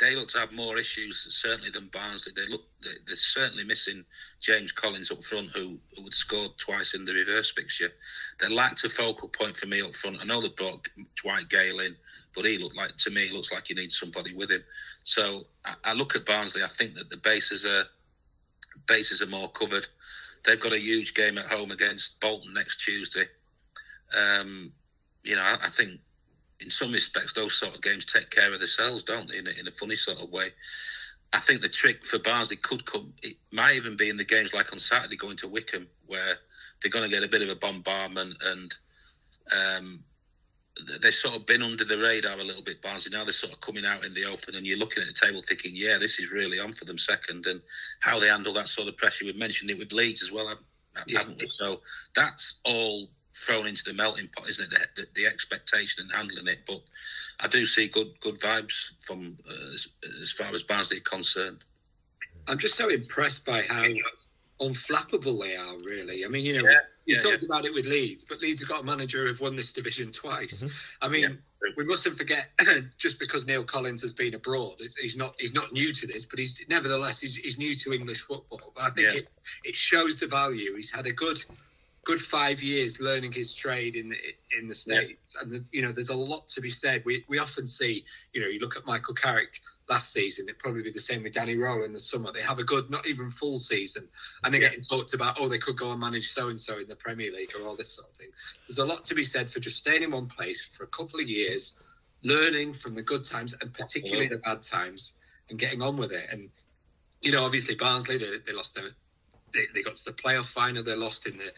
[0.00, 2.32] they look to have more issues certainly than Barnsley.
[2.34, 4.04] They look they, are certainly missing
[4.40, 7.90] James Collins up front, who, who had scored twice in the reverse fixture.
[8.40, 10.18] They lacked a focal point for me up front.
[10.20, 10.88] I know they brought
[11.22, 11.94] Dwight Gayle in,
[12.34, 14.62] but he looked like to me he looks like he needs somebody with him.
[15.04, 16.62] So I, I look at Barnsley.
[16.62, 17.84] I think that the bases are
[18.88, 19.86] bases are more covered.
[20.46, 23.24] They've got a huge game at home against Bolton next Tuesday.
[24.16, 24.72] Um,
[25.22, 26.00] you know, I, I think
[26.62, 29.38] in some respects, those sort of games take care of themselves, don't they?
[29.38, 30.48] In a, in a funny sort of way.
[31.32, 33.12] I think the trick for Barnsley could come.
[33.22, 36.34] It might even be in the games like on Saturday going to Wycombe, where
[36.82, 38.74] they're going to get a bit of a bombardment and
[39.52, 40.04] um,
[41.02, 43.16] they've sort of been under the radar a little bit, Barnsley.
[43.16, 45.40] Now they're sort of coming out in the open, and you're looking at the table
[45.42, 47.46] thinking, yeah, this is really on for them second.
[47.46, 47.60] And
[48.00, 49.24] how they handle that sort of pressure.
[49.24, 50.64] We've mentioned it with Leeds as well, haven't
[51.40, 51.48] we?
[51.48, 51.80] So
[52.14, 54.88] that's all thrown into the melting pot, isn't it?
[54.96, 56.60] The, the, the, expectation and handling it.
[56.66, 56.80] But
[57.42, 59.88] I do see good good vibes from uh, as,
[60.20, 61.64] as, far as Barnsley are concerned.
[62.48, 63.84] I'm just so impressed by how
[64.60, 65.76] unflappable they are.
[65.84, 67.54] Really, I mean, you know, yeah, you yeah, talked yeah.
[67.54, 70.64] about it with Leeds, but Leeds have got a manager who've won this division twice.
[70.64, 71.06] Mm-hmm.
[71.06, 71.38] I mean,
[71.76, 72.48] we mustn't forget
[72.98, 76.40] just because Neill Collins has been abroad, he's not he's not new to this, but
[76.40, 78.72] he's nevertheless he's, he's new to English football.
[78.74, 79.28] But I think it
[79.64, 80.74] it shows the value.
[80.74, 81.38] He's had a good
[82.04, 84.16] good five years learning his trade in the,
[84.58, 85.42] in the states, yeah.
[85.42, 87.02] and there's, you know there's a lot to be said.
[87.04, 89.58] We we often see, you know, you look at Michael Carrick
[89.88, 90.46] last season.
[90.48, 92.32] It'd probably be the same with Danny Röhl in the summer.
[92.32, 94.08] They have a good, not even full season,
[94.44, 94.68] and they're yeah.
[94.68, 95.36] getting talked about.
[95.38, 97.76] Oh, they could go and manage so and so in the Premier League or all
[97.76, 98.30] this sort of thing.
[98.66, 101.20] There's a lot to be said for just staying in one place for a couple
[101.20, 101.74] of years,
[102.24, 105.18] learning from the good times and particularly the bad times,
[105.50, 106.24] and getting on with it.
[106.32, 106.48] And
[107.22, 108.86] you know, obviously Barnsley, they, they lost them.
[109.52, 110.82] They, they got to the playoff final.
[110.82, 111.52] They lost in the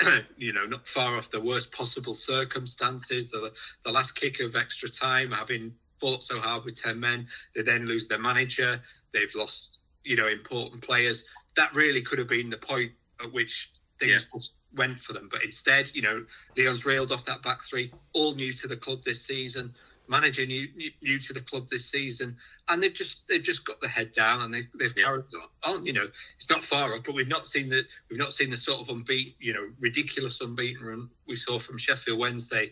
[0.36, 3.30] you know, not far off the worst possible circumstances.
[3.30, 3.50] The,
[3.84, 7.86] the last kick of extra time, having fought so hard with 10 men, they then
[7.86, 8.76] lose their manager.
[9.12, 11.28] They've lost, you know, important players.
[11.56, 12.92] That really could have been the point
[13.24, 14.16] at which things yeah.
[14.16, 15.28] just went for them.
[15.30, 16.24] But instead, you know,
[16.56, 19.72] Leon's railed off that back three, all new to the club this season
[20.08, 22.36] manager new, new, new to the club this season,
[22.70, 25.04] and they've just they've just got the head down and they, they've yeah.
[25.04, 25.24] carried
[25.68, 25.84] on.
[25.86, 28.56] You know, it's not far off, but we've not seen the we've not seen the
[28.56, 32.66] sort of unbeaten, you know, ridiculous unbeaten run we saw from Sheffield Wednesday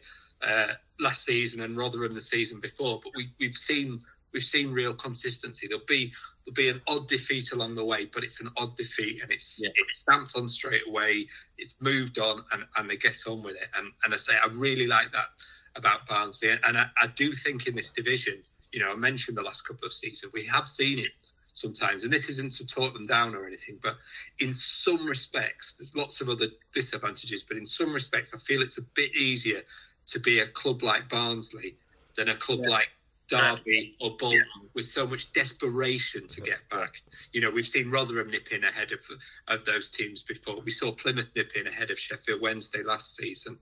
[0.46, 0.68] uh,
[1.00, 3.00] last season and Rotherham the season before.
[3.02, 4.00] But we we've seen
[4.32, 5.66] we've seen real consistency.
[5.68, 6.12] There'll be
[6.44, 9.60] there'll be an odd defeat along the way, but it's an odd defeat and it's
[9.62, 9.70] yeah.
[9.74, 11.26] it's stamped on straight away.
[11.58, 13.68] It's moved on and, and they get on with it.
[13.78, 15.28] And and I say I really like that
[15.76, 16.50] about Barnsley.
[16.66, 18.35] And I, I do think in this division,
[18.72, 21.12] you know, I mentioned the last couple of seasons, we have seen it
[21.52, 22.04] sometimes.
[22.04, 23.96] And this isn't to talk them down or anything, but
[24.40, 28.78] in some respects, there's lots of other disadvantages, but in some respects, I feel it's
[28.78, 29.61] a bit easier
[30.06, 31.74] to be a club like Barnsley
[32.16, 32.70] than a club yeah.
[32.70, 32.92] like
[33.28, 34.68] Derby or Bolton yeah.
[34.74, 36.96] with so much desperation to get back.
[37.32, 39.00] You know, we've seen Rotherham nip in ahead of
[39.48, 40.61] of those teams before.
[40.61, 43.58] We saw Plymouth nip in ahead of Sheffield Wednesday last season.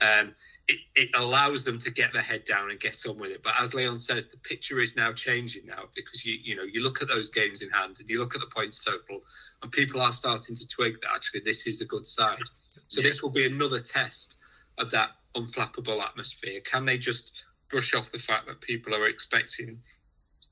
[0.00, 0.34] Um,
[0.68, 3.42] it, it allows them to get their head down and get on with it.
[3.42, 6.82] But as Leon says, the picture is now changing now because you you know you
[6.82, 9.20] look at those games in hand and you look at the points total,
[9.62, 12.42] and people are starting to twig that actually this is a good side.
[12.88, 13.08] So yeah.
[13.08, 14.36] this will be another test
[14.78, 16.60] of that unflappable atmosphere.
[16.70, 19.78] Can they just brush off the fact that people are expecting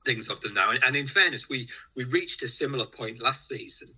[0.05, 0.71] things of them now?
[0.85, 3.89] And in fairness, we we reached a similar point last season,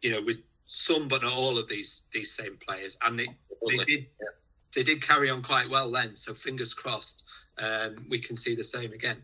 [0.00, 3.26] you know, with some but not all of these these same players, and they,
[3.68, 4.06] they did.
[4.18, 4.28] Yeah
[4.74, 6.14] they did carry on quite well then.
[6.14, 7.28] So fingers crossed,
[7.62, 9.18] um, we can see the same again.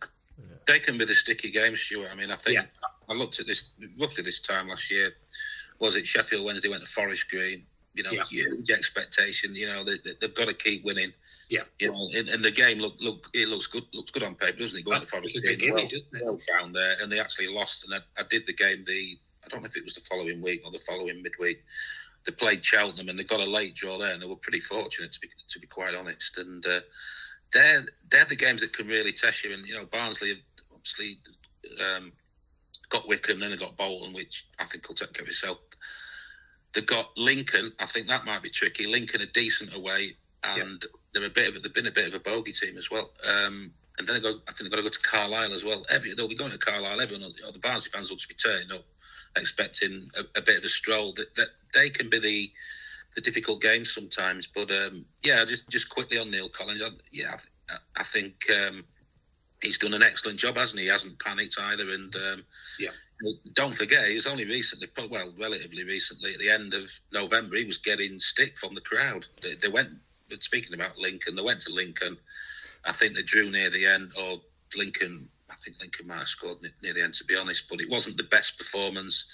[0.66, 2.10] They can be the sticky game, Stuart.
[2.12, 2.64] I mean, I think yeah.
[3.08, 5.10] I looked at this roughly this time last year.
[5.80, 7.64] Was it Sheffield Wednesday went to Forest Green?
[7.94, 8.22] You know, yeah.
[8.28, 9.54] huge expectation.
[9.54, 11.10] You know, they, have got to keep winning.
[11.48, 11.62] Yeah.
[11.80, 14.58] You know, and, and, the game look look it looks good looks good on paper,
[14.58, 14.84] doesn't it?
[14.84, 15.88] Going to Forest Green, well,
[16.22, 17.86] well down there, and they actually lost.
[17.86, 20.42] And I, I did the game the I don't know if it was the following
[20.42, 21.64] week or the following midweek
[22.28, 25.12] they played Cheltenham and they got a late draw there, and they were pretty fortunate
[25.12, 26.36] to be to be quite honest.
[26.36, 26.80] And uh,
[27.54, 29.54] they're they're the games that can really test you.
[29.54, 30.32] And you know, Barnsley
[30.72, 31.14] obviously
[31.96, 32.12] um,
[32.90, 35.58] got Wycombe, then they got Bolton, which I think will take care of itself.
[36.74, 37.72] They've got Lincoln.
[37.80, 38.86] I think that might be tricky.
[38.86, 40.08] Lincoln are decent away,
[40.44, 40.82] and
[41.14, 43.10] they're a bit of a, they've been a bit of a bogey team as well.
[43.26, 45.82] Um, and then they go, I think they've got to go to Carlisle as well.
[45.92, 47.00] Every, they'll be going to Carlisle.
[47.00, 48.84] Everyone, all the Barnsley fans will just be turning up
[49.36, 51.12] expecting a, a, bit of a stroll.
[51.14, 52.48] That, that they can be the
[53.14, 54.46] the difficult games sometimes.
[54.46, 56.82] But um, yeah, just just quickly on Neill Collins.
[56.82, 57.36] I, yeah,
[57.70, 58.82] I, I think um,
[59.62, 60.86] he's done an excellent job, hasn't he?
[60.86, 62.44] He hasn't panicked either, and um,
[62.78, 62.90] yeah.
[63.54, 67.64] don't forget, he was only recently, well, relatively recently, at the end of November, he
[67.64, 69.26] was getting stick from the crowd.
[69.42, 69.90] They, they went,
[70.40, 72.16] speaking about Lincoln, they went to Lincoln.
[72.84, 74.40] I think they drew near the end, or
[74.76, 75.28] Lincoln,
[75.64, 78.24] think Lincoln might have scored near the end, to be honest, but it wasn't the
[78.24, 79.24] best performance.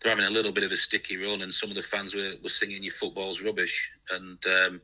[0.00, 2.32] They're having a little bit of a sticky run, and some of the fans were,
[2.42, 4.80] were singing "Your football's rubbish." And um,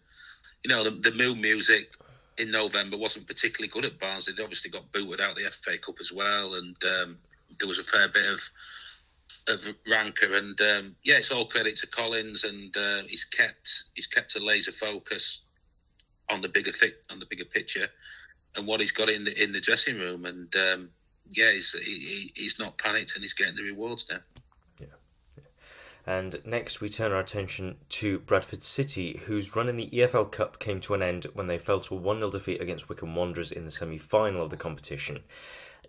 [0.65, 1.95] you know, the, the mood music
[2.39, 4.35] in November wasn't particularly good at Barnsley.
[4.35, 7.19] They obviously got booted out the FA Cup as well, and um,
[7.59, 8.41] there was a fair bit of
[9.49, 10.35] of rancor.
[10.35, 14.45] And um, yeah, it's all credit to Collins, and uh, he's kept he's kept a
[14.45, 15.43] laser focus
[16.31, 17.89] on the bigger thi- on the bigger picture
[18.57, 20.25] and what he's got in the in the dressing room.
[20.25, 20.91] And um,
[21.37, 24.19] yeah, he's he, he's not panicked, and he's getting the rewards now.
[24.79, 24.87] Yeah.
[26.07, 30.59] And next, we turn our attention to Bradford City, whose run in the EFL Cup
[30.59, 33.53] came to an end when they fell to a 1 0 defeat against Wycombe Wanderers
[33.53, 35.21] in the semi final of the competition.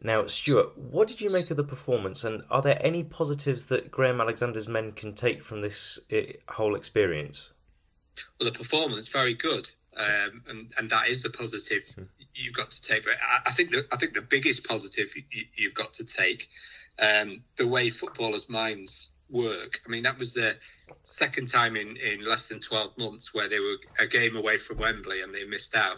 [0.03, 3.91] Now, Stuart, what did you make of the performance, and are there any positives that
[3.91, 7.53] Graham Alexander's men can take from this uh, whole experience?
[8.39, 12.09] Well, the performance very good, um, and and that is a positive mm.
[12.35, 13.03] You've got to take.
[13.07, 16.47] I, I think the I think the biggest positive you, have got to take
[16.99, 19.79] um, the way footballers' minds work.
[19.85, 20.55] I mean, that was the
[21.03, 24.77] second time in, in less than 12 months where they were a game away from
[24.77, 25.97] Wembley and they missed out.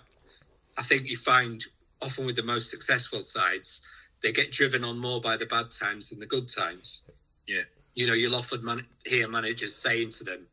[0.78, 1.62] I think you find
[2.04, 3.82] often with the most successful sides,
[4.22, 7.04] they get driven on more by the bad times than the good times.
[7.48, 7.64] Yeah.
[7.96, 10.48] You know, you'll often man- hear managers saying to them,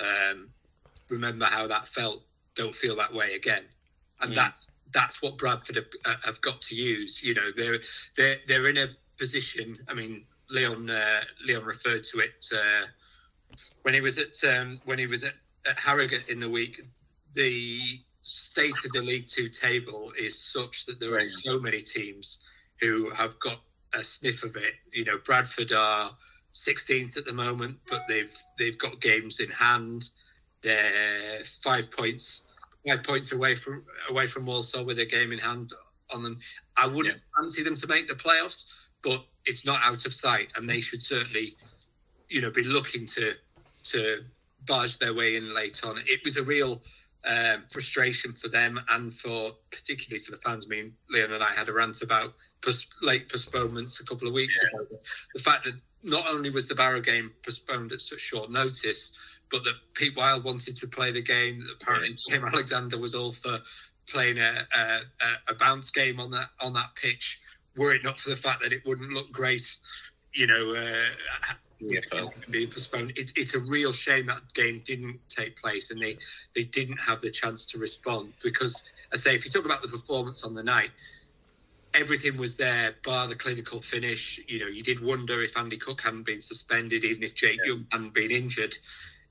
[0.00, 0.48] um,
[1.10, 3.64] remember how that felt, don't feel that way again.
[4.22, 4.42] And yeah.
[4.42, 7.22] that's that's what Bradford have, uh, have got to use.
[7.22, 7.78] You know, they're
[8.16, 8.86] they're they're in a
[9.18, 9.76] position.
[9.88, 12.86] I mean, Leon uh, Leon referred to it uh,
[13.82, 15.34] when he was at um, when he was at,
[15.68, 16.80] at Harrogate in the week.
[17.34, 17.80] The
[18.20, 22.38] state of the League Two table is such that there are so many teams
[22.80, 23.60] who have got
[23.94, 24.74] a sniff of it.
[24.92, 26.10] You know, Bradford are
[26.54, 30.10] 16th at the moment, but they've they've got games in hand.
[30.62, 32.46] They're five points
[32.86, 35.70] five points away from away from Walsall with a game in hand
[36.14, 36.38] on them.
[36.76, 40.68] I wouldn't fancy them to make the playoffs, but it's not out of sight, and
[40.68, 41.54] they should certainly,
[42.28, 43.32] you know, be looking to
[43.84, 44.18] to
[44.66, 45.96] barge their way in late on.
[46.06, 46.82] It was a real
[47.26, 50.66] um, frustration for them and for particularly for the fans.
[50.66, 54.34] I mean, Leon and I had a rant about pos- late postponements a couple of
[54.34, 54.80] weeks yeah.
[54.80, 54.98] ago.
[55.34, 59.64] The fact that not only was the Barrow game postponed at such short notice, but
[59.64, 61.60] that Pete Wild wanted to play the game.
[61.80, 63.58] Apparently, Kim Alexander was all for
[64.08, 65.00] playing a, a,
[65.50, 67.40] a bounce game on that on that pitch
[67.76, 69.66] were it not for the fact that it wouldn't look great,
[70.34, 73.12] you know, uh, EFL being postponed.
[73.16, 76.14] It's it's a real shame that game didn't take place and they
[76.54, 79.88] they didn't have the chance to respond because I say if you talk about the
[79.88, 80.90] performance on the night,
[81.94, 84.40] everything was there bar the clinical finish.
[84.48, 87.72] You know, you did wonder if Andy Cook hadn't been suspended, even if Jake yeah.
[87.72, 88.74] Young hadn't been injured,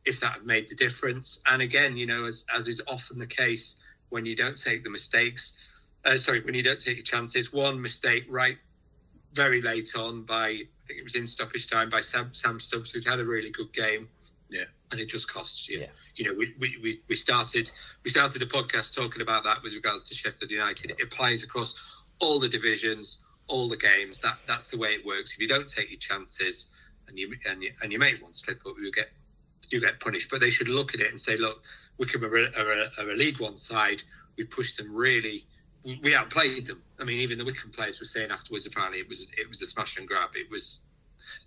[0.06, 1.42] if that had made the difference.
[1.50, 3.80] And again, you know, as as is often the case
[4.10, 5.74] when you don't take the mistakes
[6.06, 7.54] uh, sorry, when you don't take your chances.
[7.54, 8.58] One mistake right
[9.34, 12.92] very late on by I think it was in stoppage time by Sam, Sam Stubbs,
[12.92, 14.10] who'd had a really good game.
[14.50, 14.66] Yeah.
[14.92, 15.80] And it just costs you.
[15.80, 15.88] Yeah.
[16.16, 17.72] You know, we, we, we started
[18.04, 20.92] we started a podcast talking about that with regards to Sheffield United.
[20.92, 24.22] It applies across all the divisions, all the games.
[24.22, 25.34] That that's the way it works.
[25.34, 26.70] If you don't take your chances
[27.08, 29.10] and you and you, and you make one slip up, you get
[29.74, 30.30] you get punished.
[30.30, 31.64] But they should look at it and say, look,
[32.00, 34.04] Wycombe are a, are a, are a League One side.
[34.38, 35.42] We pushed them really
[35.84, 36.82] we outplayed them.
[37.00, 38.66] I mean, even the Wycombe players were saying afterwards.
[38.66, 40.30] Apparently, it was it was a smash and grab.
[40.36, 40.84] It was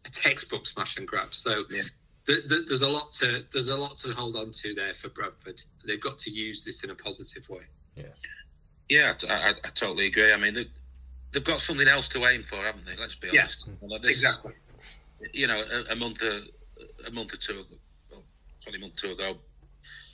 [0.05, 1.33] a textbook smash and grab.
[1.33, 1.83] So yeah.
[2.27, 5.09] th- th- there's a lot to there's a lot to hold on to there for
[5.11, 5.63] Bradford.
[5.87, 7.65] They've got to use this in a positive way.
[7.97, 8.05] Yeah,
[8.89, 10.33] yeah, I, I, I totally agree.
[10.33, 10.67] I mean, they,
[11.35, 12.97] have got something else to aim for, haven't they?
[13.01, 13.71] Let's be honest.
[13.71, 14.53] Yeah, well, exactly.
[15.33, 17.77] You know, a, a month a, a month or two ago,
[18.67, 19.39] probably a month or two ago,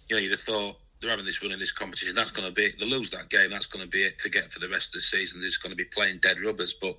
[0.08, 2.14] you know, you'd have thought they're having this run in this competition.
[2.14, 3.50] That's going to be they lose that game.
[3.50, 4.18] That's going to be it.
[4.18, 5.40] Forget for the rest of the season.
[5.40, 6.74] They're just going to be playing dead rubbers.
[6.74, 6.96] But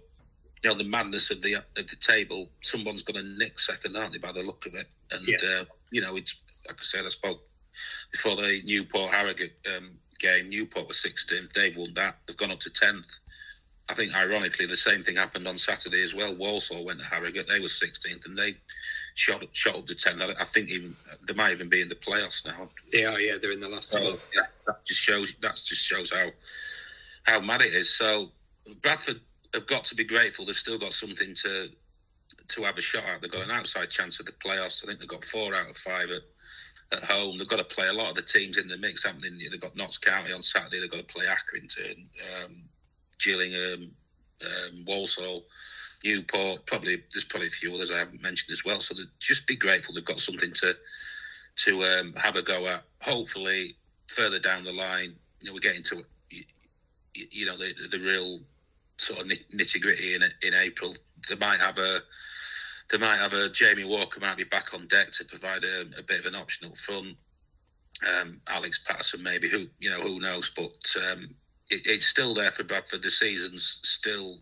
[0.64, 2.48] you know the madness of the of the table.
[2.62, 4.20] Someone's going to nick second, aren't they?
[4.20, 4.94] By the look of it.
[5.12, 5.62] And yeah.
[5.62, 7.46] uh, you know, it's like I said, I spoke
[8.12, 10.50] before the Newport Harrogate um, game.
[10.50, 11.54] Newport was 16th.
[11.54, 12.18] They've won that.
[12.28, 13.20] They've gone up to 10th.
[13.90, 16.34] I think, ironically, the same thing happened on Saturday as well.
[16.36, 18.52] Walsall went to Harrogate; they were 16th, and they
[19.16, 20.22] shot shot up to 10.
[20.22, 20.94] I think even
[21.28, 22.70] they might even be in the playoffs now.
[22.92, 23.90] They are, yeah, they're in the last.
[23.90, 24.00] So,
[24.34, 26.28] yeah, that just shows that just shows how
[27.26, 27.94] how mad it is.
[27.94, 28.32] So
[28.82, 29.20] Bradford
[29.54, 30.46] have got to be grateful.
[30.46, 31.68] They've still got something to
[32.48, 33.22] to have a shot at.
[33.22, 34.84] They've got an outside chance at the playoffs.
[34.84, 36.24] I think they've got four out of five at
[36.94, 37.38] at home.
[37.38, 39.48] They've got to play a lot of the teams in the mix, haven't they?
[39.50, 40.80] They've got Notts County on Saturday.
[40.80, 41.98] They've got to play Accrington.
[42.46, 42.52] Um,
[43.20, 43.92] Gillingham,
[44.44, 45.44] um, Walsall,
[46.04, 46.66] Newport.
[46.66, 48.80] Probably there's probably a few others I haven't mentioned as well.
[48.80, 50.76] So just be grateful they've got something to
[51.66, 52.84] to um, have a go at.
[53.02, 53.72] Hopefully,
[54.08, 56.04] further down the line, you know, we're getting to
[57.16, 58.40] you, you know the the real
[58.98, 60.94] sort of nitty gritty in in April.
[61.30, 62.00] They might have a
[62.92, 66.04] they might have a Jamie Walker might be back on deck to provide a, a
[66.08, 67.16] bit of an option up front.
[68.04, 71.30] Um, Alex Pattison maybe who you know who knows, but um,
[71.74, 73.04] it, it's still there for Bradford.
[73.04, 74.38] The season's still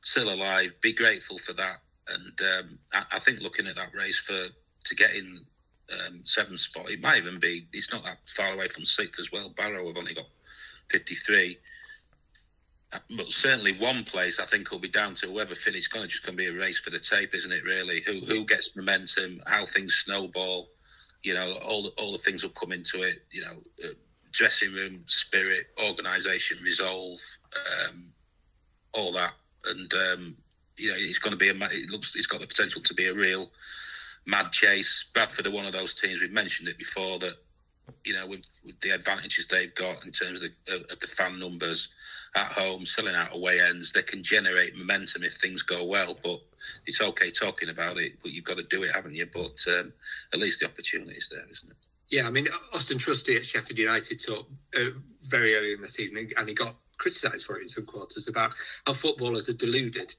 [0.00, 0.74] still alive.
[0.80, 1.78] Be grateful for that,
[2.14, 4.52] and um, I, I, think looking at that race for
[4.84, 5.38] to get in
[5.92, 7.66] um, seventh spot, it might even be.
[7.72, 9.52] It's not that far away from sixth as well.
[9.56, 10.28] Barrow have only got
[10.88, 11.58] fifty three
[13.16, 15.88] but certainly one place I think will be down to whoever finishes.
[15.88, 17.64] Going to just going to be a race for the tape, isn't it?
[17.64, 20.68] Really, who who gets momentum, how things snowball.
[21.22, 23.24] You know, all the, all the things will come into it.
[23.30, 23.94] You know, uh,
[24.32, 27.18] dressing room spirit, organisation, resolve,
[27.54, 28.12] um,
[28.94, 29.32] all that,
[29.66, 30.36] and um,
[30.78, 31.54] you know, it's going to be a.
[31.54, 33.48] It looks it's got the potential to be a real
[34.26, 35.06] mad chase.
[35.14, 37.36] Bradford are one of those teams we've mentioned it before that
[38.04, 41.38] you know, with, with the advantages they've got in terms of the, of the fan
[41.38, 41.88] numbers
[42.36, 46.16] at home, selling out away ends, they can generate momentum if things go well.
[46.22, 46.40] But
[46.86, 49.26] it's okay talking about it, but you've got to do it, haven't you?
[49.32, 49.92] But um,
[50.32, 51.88] at least the opportunity is there, isn't it?
[52.12, 52.44] Yeah, I mean,
[52.76, 54.90] Auston Trusty at Sheffield United talked uh,
[55.28, 58.52] very early in the season, and he got criticised for it in some quarters about
[58.86, 60.14] how footballers are deluded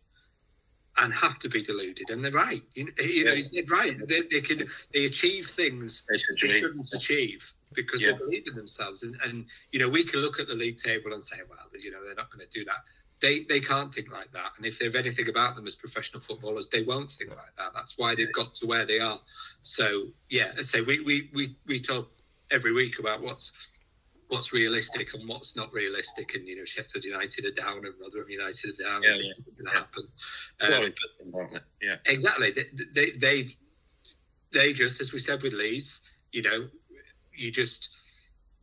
[1.02, 2.62] and have to be deluded, and they're right.
[2.74, 3.96] You know, you know he's right.
[4.08, 8.12] They, they can they achieve things they, should they shouldn't achieve because yeah.
[8.12, 9.04] they believe in themselves.
[9.04, 11.89] And, and you know, we can look at the league table and say, well, you
[11.91, 12.78] know, they're not going to do that.
[13.24, 14.50] They they can't think like that.
[14.58, 17.72] And if they've anything about them as professional footballers, they won't think like that.
[17.74, 19.18] That's why they've got to where they are.
[19.62, 22.12] So yeah, I say we we we we talk
[22.52, 23.72] every week about what's
[24.28, 26.36] what's realistic and what's not realistic.
[26.36, 29.04] And you know, Sheffield United are down and Rotherham United are down.
[29.04, 29.54] Yeah, and this yeah.
[29.56, 30.04] going to happen.
[31.40, 31.50] Um,
[31.82, 32.50] yeah, exactly.
[32.52, 32.64] They,
[32.94, 33.44] they, they
[34.52, 36.02] they just as we said with Leeds,
[36.34, 36.68] you know,
[37.32, 37.90] you just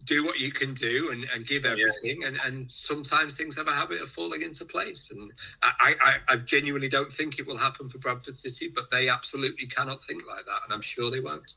[0.04, 3.72] do what you can do and, and give everything and, and sometimes things have a
[3.72, 5.30] habit of falling into place and
[5.62, 9.66] I, I, I genuinely don't think it will happen for Bradford City but they absolutely
[9.66, 11.52] cannot think like that and I'm sure they won't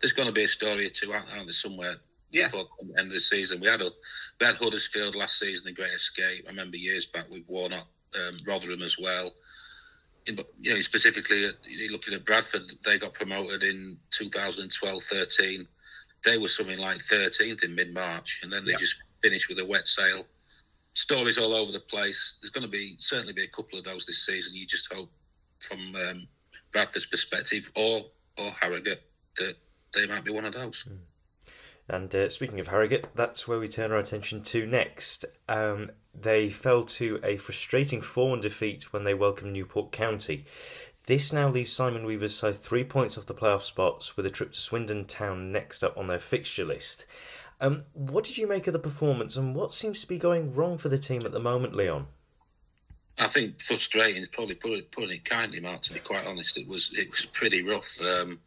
[0.00, 1.96] there's going to be a story or two out there somewhere
[2.30, 2.44] yeah.
[2.44, 3.60] before the end of the season.
[3.60, 3.90] We had a
[4.40, 6.44] we had Huddersfield last season, the Great Escape.
[6.46, 9.30] I remember years back with Warnock, um, Rotherham as well.
[10.26, 11.54] In, you know, specifically at,
[11.92, 15.66] looking at Bradford, they got promoted in 2012-13.
[16.24, 18.78] They were something like 13th in mid March, and then they yeah.
[18.78, 20.26] just finished with a wet sail.
[20.94, 22.38] Stories all over the place.
[22.40, 24.56] There's going to be certainly be a couple of those this season.
[24.56, 25.10] You just hope,
[25.60, 26.28] from um,
[26.72, 28.02] Bradford's perspective, or
[28.38, 29.02] or Harrogate,
[29.36, 29.54] that
[29.94, 30.84] they might be one of those.
[30.84, 30.98] Mm.
[31.88, 35.26] And uh, speaking of Harrogate, that's where we turn our attention to next.
[35.48, 40.44] Um, they fell to a frustrating 4 1 defeat when they welcomed Newport County.
[41.06, 44.52] This now leaves Simon Weaver's side three points off the playoff spots with a trip
[44.52, 47.04] to Swindon Town next up on their fixture list.
[47.60, 50.78] Um, what did you make of the performance and what seems to be going wrong
[50.78, 52.06] for the team at the moment, Leon?
[53.20, 55.82] I think frustrating, probably putting it kindly, Mark.
[55.82, 58.00] To be quite honest, it was it was pretty rough.
[58.00, 58.40] Um,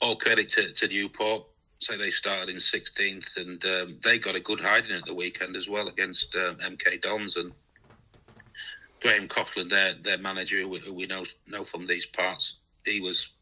[0.00, 1.44] all credit to, to Newport
[1.80, 5.56] say they started in 16th, and um, they got a good hiding at the weekend
[5.56, 7.52] as well against um, MK Dons and
[9.00, 12.58] Graham Coughlan, their their manager, who, who, we know know from these parts.
[12.84, 13.32] He was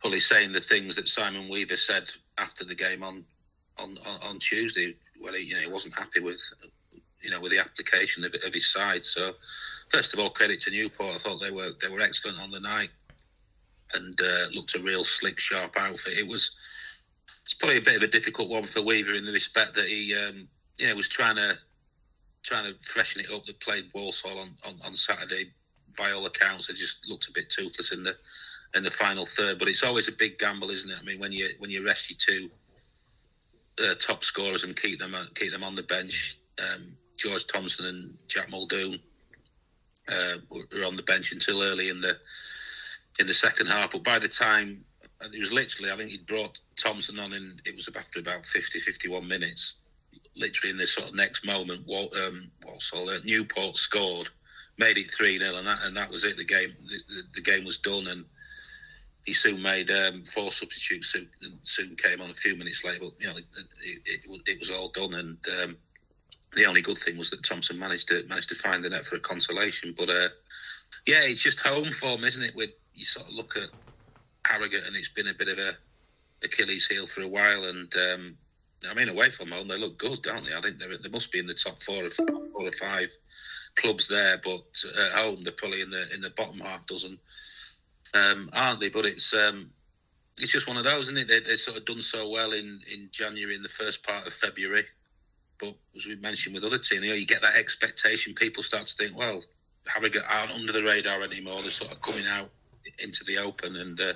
[0.00, 2.04] probably saying the things that Simon Weaver said
[2.38, 3.24] after the game on
[3.82, 3.96] on
[4.28, 6.40] on, Tuesday, where he you know he wasn't happy with
[7.22, 9.04] you know with the application of, of his side.
[9.04, 9.32] So
[9.88, 11.14] first of all, credit to Newport.
[11.14, 12.90] I thought they were they were excellent on the night
[13.94, 16.18] and uh, looked a real slick, sharp outfit.
[16.18, 16.56] It was
[17.42, 20.14] it's probably a bit of a difficult one for Weaver in the respect that he,
[20.14, 20.46] um,
[20.78, 21.58] yeah, was trying to
[22.42, 23.44] trying to freshen it up.
[23.44, 25.52] That played Walsall on, on, on Saturday.
[25.98, 28.14] By all accounts, they just looked a bit toothless in the
[28.76, 29.58] in the final third.
[29.58, 30.96] But it's always a big gamble, isn't it?
[31.00, 32.50] I mean, when you when you rest your two
[33.84, 38.14] uh, top scorers and keep them keep them on the bench, um, George Thompson and
[38.28, 38.98] Jack Muldoon
[40.08, 42.16] uh, were on the bench until early in the
[43.18, 43.90] in the second half.
[43.90, 44.84] But by the time
[45.22, 48.78] it was literally, I think he'd brought Thompson on, and it was after about 50,
[48.78, 49.79] 51 minutes.
[50.40, 54.30] Literally in this sort of next moment, Walt, um, Walsall, uh, Newport scored,
[54.78, 56.36] made it three 0 and that and that was it.
[56.36, 58.24] The game, the, the, the game was done, and
[59.26, 61.08] he soon made um, four substitutes.
[61.08, 61.28] Soon,
[61.62, 63.44] soon came on a few minutes later, but you know, it,
[63.84, 65.14] it, it, it was all done.
[65.14, 65.76] And um,
[66.54, 69.16] the only good thing was that Thompson managed to managed to find the net for
[69.16, 69.94] a consolation.
[69.96, 70.28] But uh,
[71.06, 72.56] yeah, it's just home form, isn't it?
[72.56, 73.68] With you sort of look at
[74.46, 75.72] Harrogate, and it's been a bit of a
[76.44, 77.64] Achilles heel for a while.
[77.64, 78.36] And um,
[78.88, 80.54] I mean, away from home, they look good, don't they?
[80.54, 83.08] I think they must be in the top four or four or five
[83.76, 87.18] clubs there, but at home they're probably in the in the bottom half dozen,
[88.14, 88.88] um, aren't they?
[88.88, 89.70] But it's um,
[90.38, 91.28] it's just one of those, isn't it?
[91.28, 94.32] They they sort of done so well in in January, in the first part of
[94.32, 94.84] February,
[95.60, 98.34] but as we mentioned with other teams, you know, you get that expectation.
[98.34, 99.40] People start to think, well,
[99.86, 101.60] Harrogate aren't under the radar anymore.
[101.60, 102.50] They're sort of coming out
[103.02, 104.14] into the open, and uh,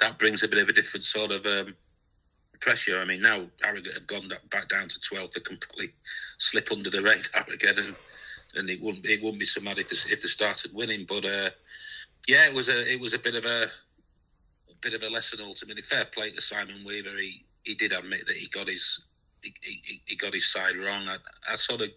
[0.00, 1.74] that brings a bit of a different sort of um,
[2.60, 2.98] pressure.
[2.98, 5.32] I mean, now Harrogate have gone back down to 12th.
[5.32, 5.88] They can probably
[6.38, 7.96] slip under the radar again, and
[8.56, 11.06] and it wouldn't it wouldn't be so mad if they, if they started winning.
[11.08, 11.50] But uh,
[12.28, 13.64] yeah, it was a it was a bit of a,
[14.70, 15.82] a bit of a lesson ultimately.
[15.82, 17.16] Fair play to Simon Weaver.
[17.18, 19.04] He he did admit that he got his
[19.42, 21.08] he, he, he got his side wrong.
[21.08, 21.16] I,
[21.50, 21.90] I sort of.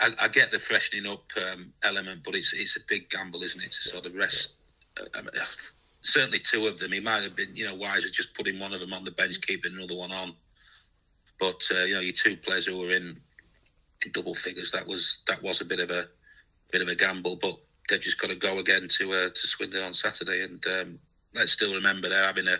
[0.00, 3.62] I, I, get the freshening up um, element, but it's it's a big gamble, isn't
[3.62, 3.70] it?
[3.70, 4.54] To sort of rest
[4.98, 5.04] uh,
[6.02, 6.92] certainly two of them.
[6.92, 9.40] He might have been, you know, wiser just putting one of them on the bench,
[9.46, 10.32] keeping another one on.
[11.38, 13.16] But uh, you know, your two players who were in,
[14.04, 16.06] in double figures, that was that was a bit of a
[16.70, 17.36] bit of a gamble.
[17.40, 17.54] But
[17.88, 20.98] they've just got to go again to uh, to Swindon on Saturday, and um,
[21.34, 22.58] let's still remember they're having a,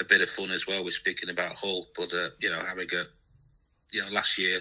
[0.00, 0.84] a bit of fun as well.
[0.84, 3.08] We're speaking about Hull, but uh, you know, Harrogate.
[3.92, 4.60] You know, last year,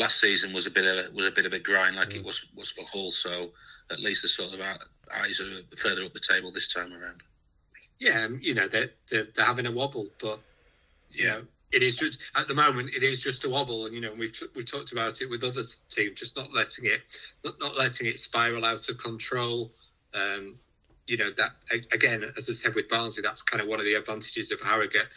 [0.00, 2.16] last season was a bit of a, was a bit of a grind, like mm.
[2.16, 3.12] it was was for Hull.
[3.12, 3.50] So
[3.92, 7.22] at least the sort of eyes are further up the table this time around
[8.00, 10.40] yeah, um, you know, they're, they're, they're having a wobble, but
[11.26, 11.40] know,
[11.72, 14.32] it is just at the moment it is just a wobble, and you know we've
[14.54, 17.02] we talked about it with other teams, just not letting it
[17.44, 19.72] not, not letting it spiral out of control.
[20.14, 20.58] Um,
[21.06, 21.50] you know that
[21.92, 25.08] again, as I said with Barnsley, that's kind of one of the advantages of Harrogate.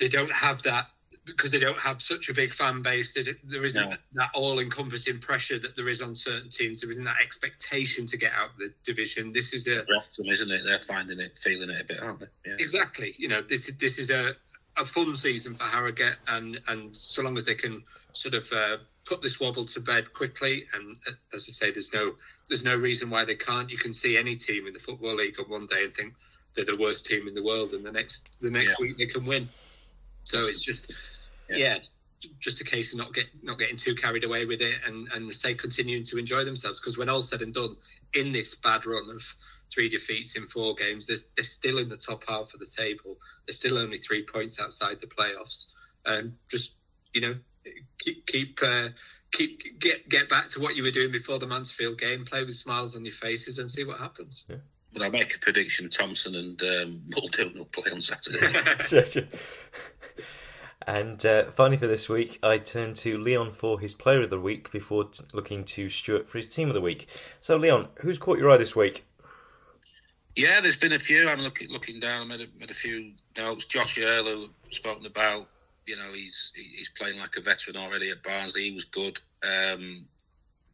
[0.00, 0.88] They don't have that
[1.26, 3.96] because they don't have such a big fan base, that there isn't no.
[4.14, 6.80] that all-encompassing pressure that there is on certain teams.
[6.80, 9.32] There isn't that expectation to get out of the division.
[9.32, 10.62] This is a them, isn't it?
[10.64, 12.26] They're finding it, feeling it a bit, aren't they?
[12.46, 12.54] Yeah.
[12.58, 13.12] Exactly.
[13.18, 17.36] You know, this this is a, a fun season for Harrogate, and and so long
[17.36, 21.46] as they can sort of uh, put this wobble to bed quickly, and uh, as
[21.48, 22.12] I say, there's no
[22.48, 23.70] there's no reason why they can't.
[23.70, 26.14] You can see any team in the football league on one day and think
[26.54, 28.86] they're the worst team in the world, and the next the next yeah.
[28.86, 29.48] week they can win.
[30.24, 30.92] So it's just
[31.50, 31.56] yeah.
[31.58, 31.78] yeah
[32.40, 35.32] just a case of not get not getting too carried away with it and and
[35.32, 37.76] say continuing to enjoy themselves because when all's said and done
[38.14, 39.22] in this bad run of
[39.72, 43.16] three defeats in four games they're, they're still in the top half of the table
[43.46, 45.72] they're still only three points outside the playoffs
[46.06, 46.76] and just
[47.12, 47.34] you know
[47.98, 48.88] keep keep uh,
[49.32, 52.54] keep get get back to what you were doing before the Mansfield game play with
[52.54, 54.56] smiles on your faces and see what happens yeah.
[54.96, 58.38] But I make a prediction: Thompson and um, Muldoon will play on Saturday.
[60.86, 64.38] And uh, finally, for this week, I turn to Leon for his Player of the
[64.40, 67.06] Week before t- looking to Stuart for his Team of the Week.
[67.40, 69.04] So, Leon, who's caught your eye this week?
[70.36, 71.28] Yeah, there's been a few.
[71.28, 72.22] I'm looking looking down.
[72.22, 73.64] I made a, made a few notes.
[73.64, 75.48] Josh Earl, who spoken about.
[75.86, 78.64] You know, he's he's playing like a veteran already at Barnsley.
[78.64, 79.18] He was good.
[79.42, 80.06] Um,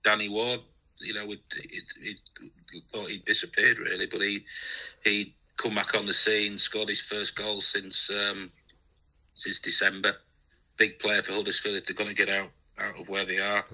[0.03, 0.61] Danny Ward,
[1.01, 4.45] you know, he thought he disappeared really, but he
[5.05, 8.11] he come back on the scene, scored his first goal since.
[8.11, 8.51] Um,
[9.43, 10.15] since December.
[10.79, 13.65] Big player for Huddersfield if they're going to get out out of where they are.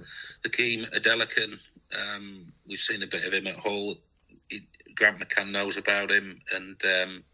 [0.45, 1.59] Hakeem Adelakun,
[1.95, 3.97] um, we've seen a bit of him at Hull.
[4.49, 4.61] He,
[4.97, 7.25] Grant McCann knows about him, and um,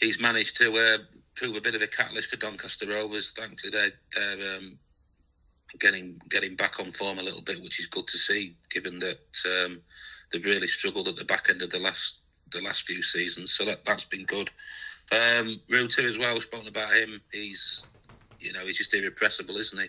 [0.00, 0.98] he's managed to uh,
[1.34, 3.32] prove a bit of a catalyst for Doncaster Rovers.
[3.32, 4.78] Thankfully, they're, they're um,
[5.78, 9.64] getting getting back on form a little bit, which is good to see, given that
[9.64, 9.80] um,
[10.32, 12.20] they've really struggled at the back end of the last
[12.52, 13.52] the last few seasons.
[13.52, 14.50] So that that's been good.
[15.12, 16.40] Um, Rutter as well.
[16.40, 17.20] Spoken about him.
[17.32, 17.84] He's,
[18.40, 19.88] you know, he's just irrepressible, isn't he?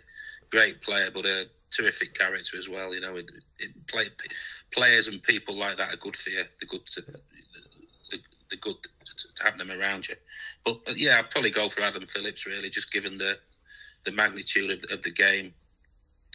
[0.52, 2.94] Great player, but a terrific character as well.
[2.94, 4.06] You know, it, it play,
[4.72, 6.44] players and people like that are good for you.
[6.60, 10.16] They're good to, good to have them around you.
[10.64, 12.46] But yeah, I'd probably go for Adam Phillips.
[12.46, 13.38] Really, just given the
[14.06, 15.54] the magnitude of, of the game.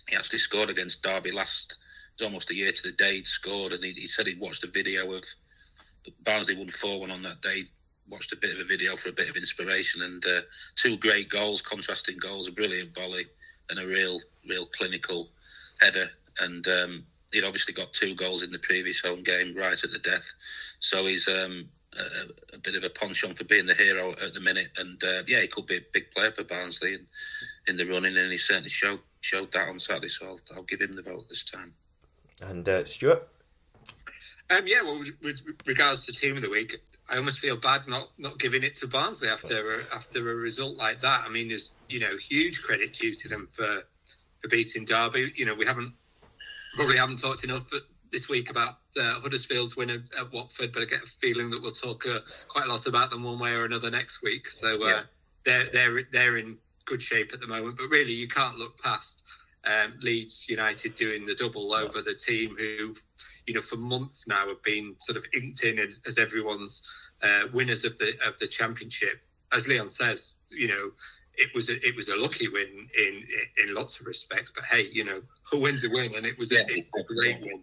[0.09, 1.73] He actually scored against Derby last.
[1.73, 4.41] It was almost a year to the day he'd scored, and he, he said he'd
[4.41, 5.23] watched a video of
[6.25, 7.63] Barnsley won four one on that day
[8.09, 10.41] watched a bit of a video for a bit of inspiration, and uh,
[10.75, 13.25] two great goals, contrasting goals, a brilliant volley,
[13.71, 15.29] and a real, real clinical
[15.81, 16.07] header.
[16.41, 19.99] And um, he'd obviously got two goals in the previous home game, right at the
[19.99, 20.33] death.
[20.81, 24.41] So he's um, a, a, bit of a penchant for being the hero at the
[24.41, 24.71] minute.
[24.79, 27.07] And uh, yeah, he could be a big player for Barnsley in,
[27.69, 30.09] in the running, and he certainly showed showed that on Saturday.
[30.09, 31.75] So I'll, I'll give him the vote this time.
[32.43, 33.29] And uh, Stuart.
[34.51, 36.75] Um, yeah, well, with regards to team of the week,
[37.11, 40.79] I almost feel bad not not giving it to Barnsley after a, after a result
[40.79, 41.25] like that.
[41.27, 43.83] I mean, there's you know huge credit due to them for
[44.41, 45.33] for beating Derby.
[45.35, 45.93] You know, we haven't
[46.77, 47.71] probably haven't talked enough
[48.11, 51.63] this week about uh, Huddersfield's win at, at, Watford, but I get a feeling that
[51.63, 54.47] we'll talk uh, quite a lot about them one way or another next week.
[54.47, 55.01] So uh, yeah.
[55.45, 57.77] they're they're they're in good shape at the moment.
[57.77, 62.51] But really, you can't look past um, Leeds United doing the double over the team
[62.57, 62.95] who,
[63.47, 66.87] you know, for months now have been sort of inked in as, as everyone's
[67.23, 69.25] uh, winners of the of the championship.
[69.55, 70.91] As Leon says, you know,
[71.35, 73.25] it was a, it was a lucky win in
[73.63, 74.53] in lots of respects.
[74.53, 75.21] But hey, you know,
[75.51, 77.63] who win's a win, and it was a, a great win,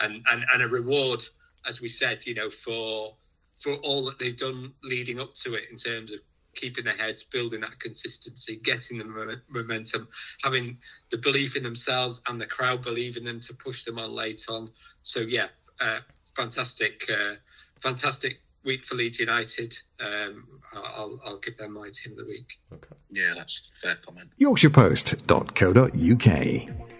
[0.00, 1.20] and, and and a reward,
[1.68, 3.16] as we said, you know, for
[3.56, 6.20] for all that they've done leading up to it in terms of
[6.56, 10.08] keeping their heads, building that consistency, getting the momentum,
[10.42, 10.78] having
[11.10, 14.70] the belief in themselves and the crowd believing them to push them on late on.
[15.02, 15.46] So yeah,
[15.80, 16.00] uh,
[16.36, 17.34] fantastic, uh,
[17.80, 19.74] fantastic week for Leeds United.
[20.00, 22.54] Um, I'll, I'll give them my team of the week.
[22.72, 22.94] Okay.
[23.12, 24.30] Yeah, that's fair comment.
[24.40, 26.95] YorkshirePost.co.uk.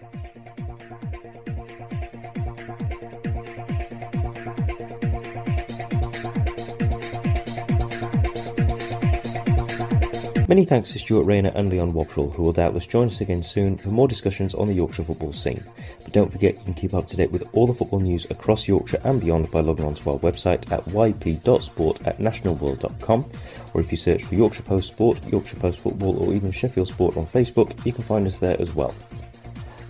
[10.49, 13.75] Many thanks to Stuart Rayner and Leon Wobschall, who will doubtless join us again soon
[13.75, 15.61] for more discussions on the Yorkshire football scene.
[16.05, 18.65] But don't forget you can keep up to date with all the football news across
[18.65, 23.29] Yorkshire and beyond by logging onto our website at yp.sport at nationalworld.com,
[23.73, 27.17] or if you search for Yorkshire Post Sport, Yorkshire Post Football, or even Sheffield Sport
[27.17, 28.95] on Facebook, you can find us there as well.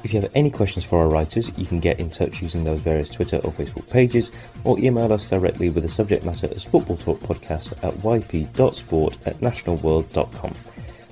[0.08, 2.80] If you have any questions for our writers, you can get in touch using those
[2.80, 4.32] various Twitter or Facebook pages,
[4.64, 9.38] or email us directly with the subject matter as Football Talk Podcast at yp.sport at
[9.42, 10.54] nationalworld.com.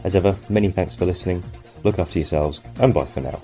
[0.05, 1.43] As ever, many thanks for listening,
[1.83, 3.41] look after yourselves, and bye for now.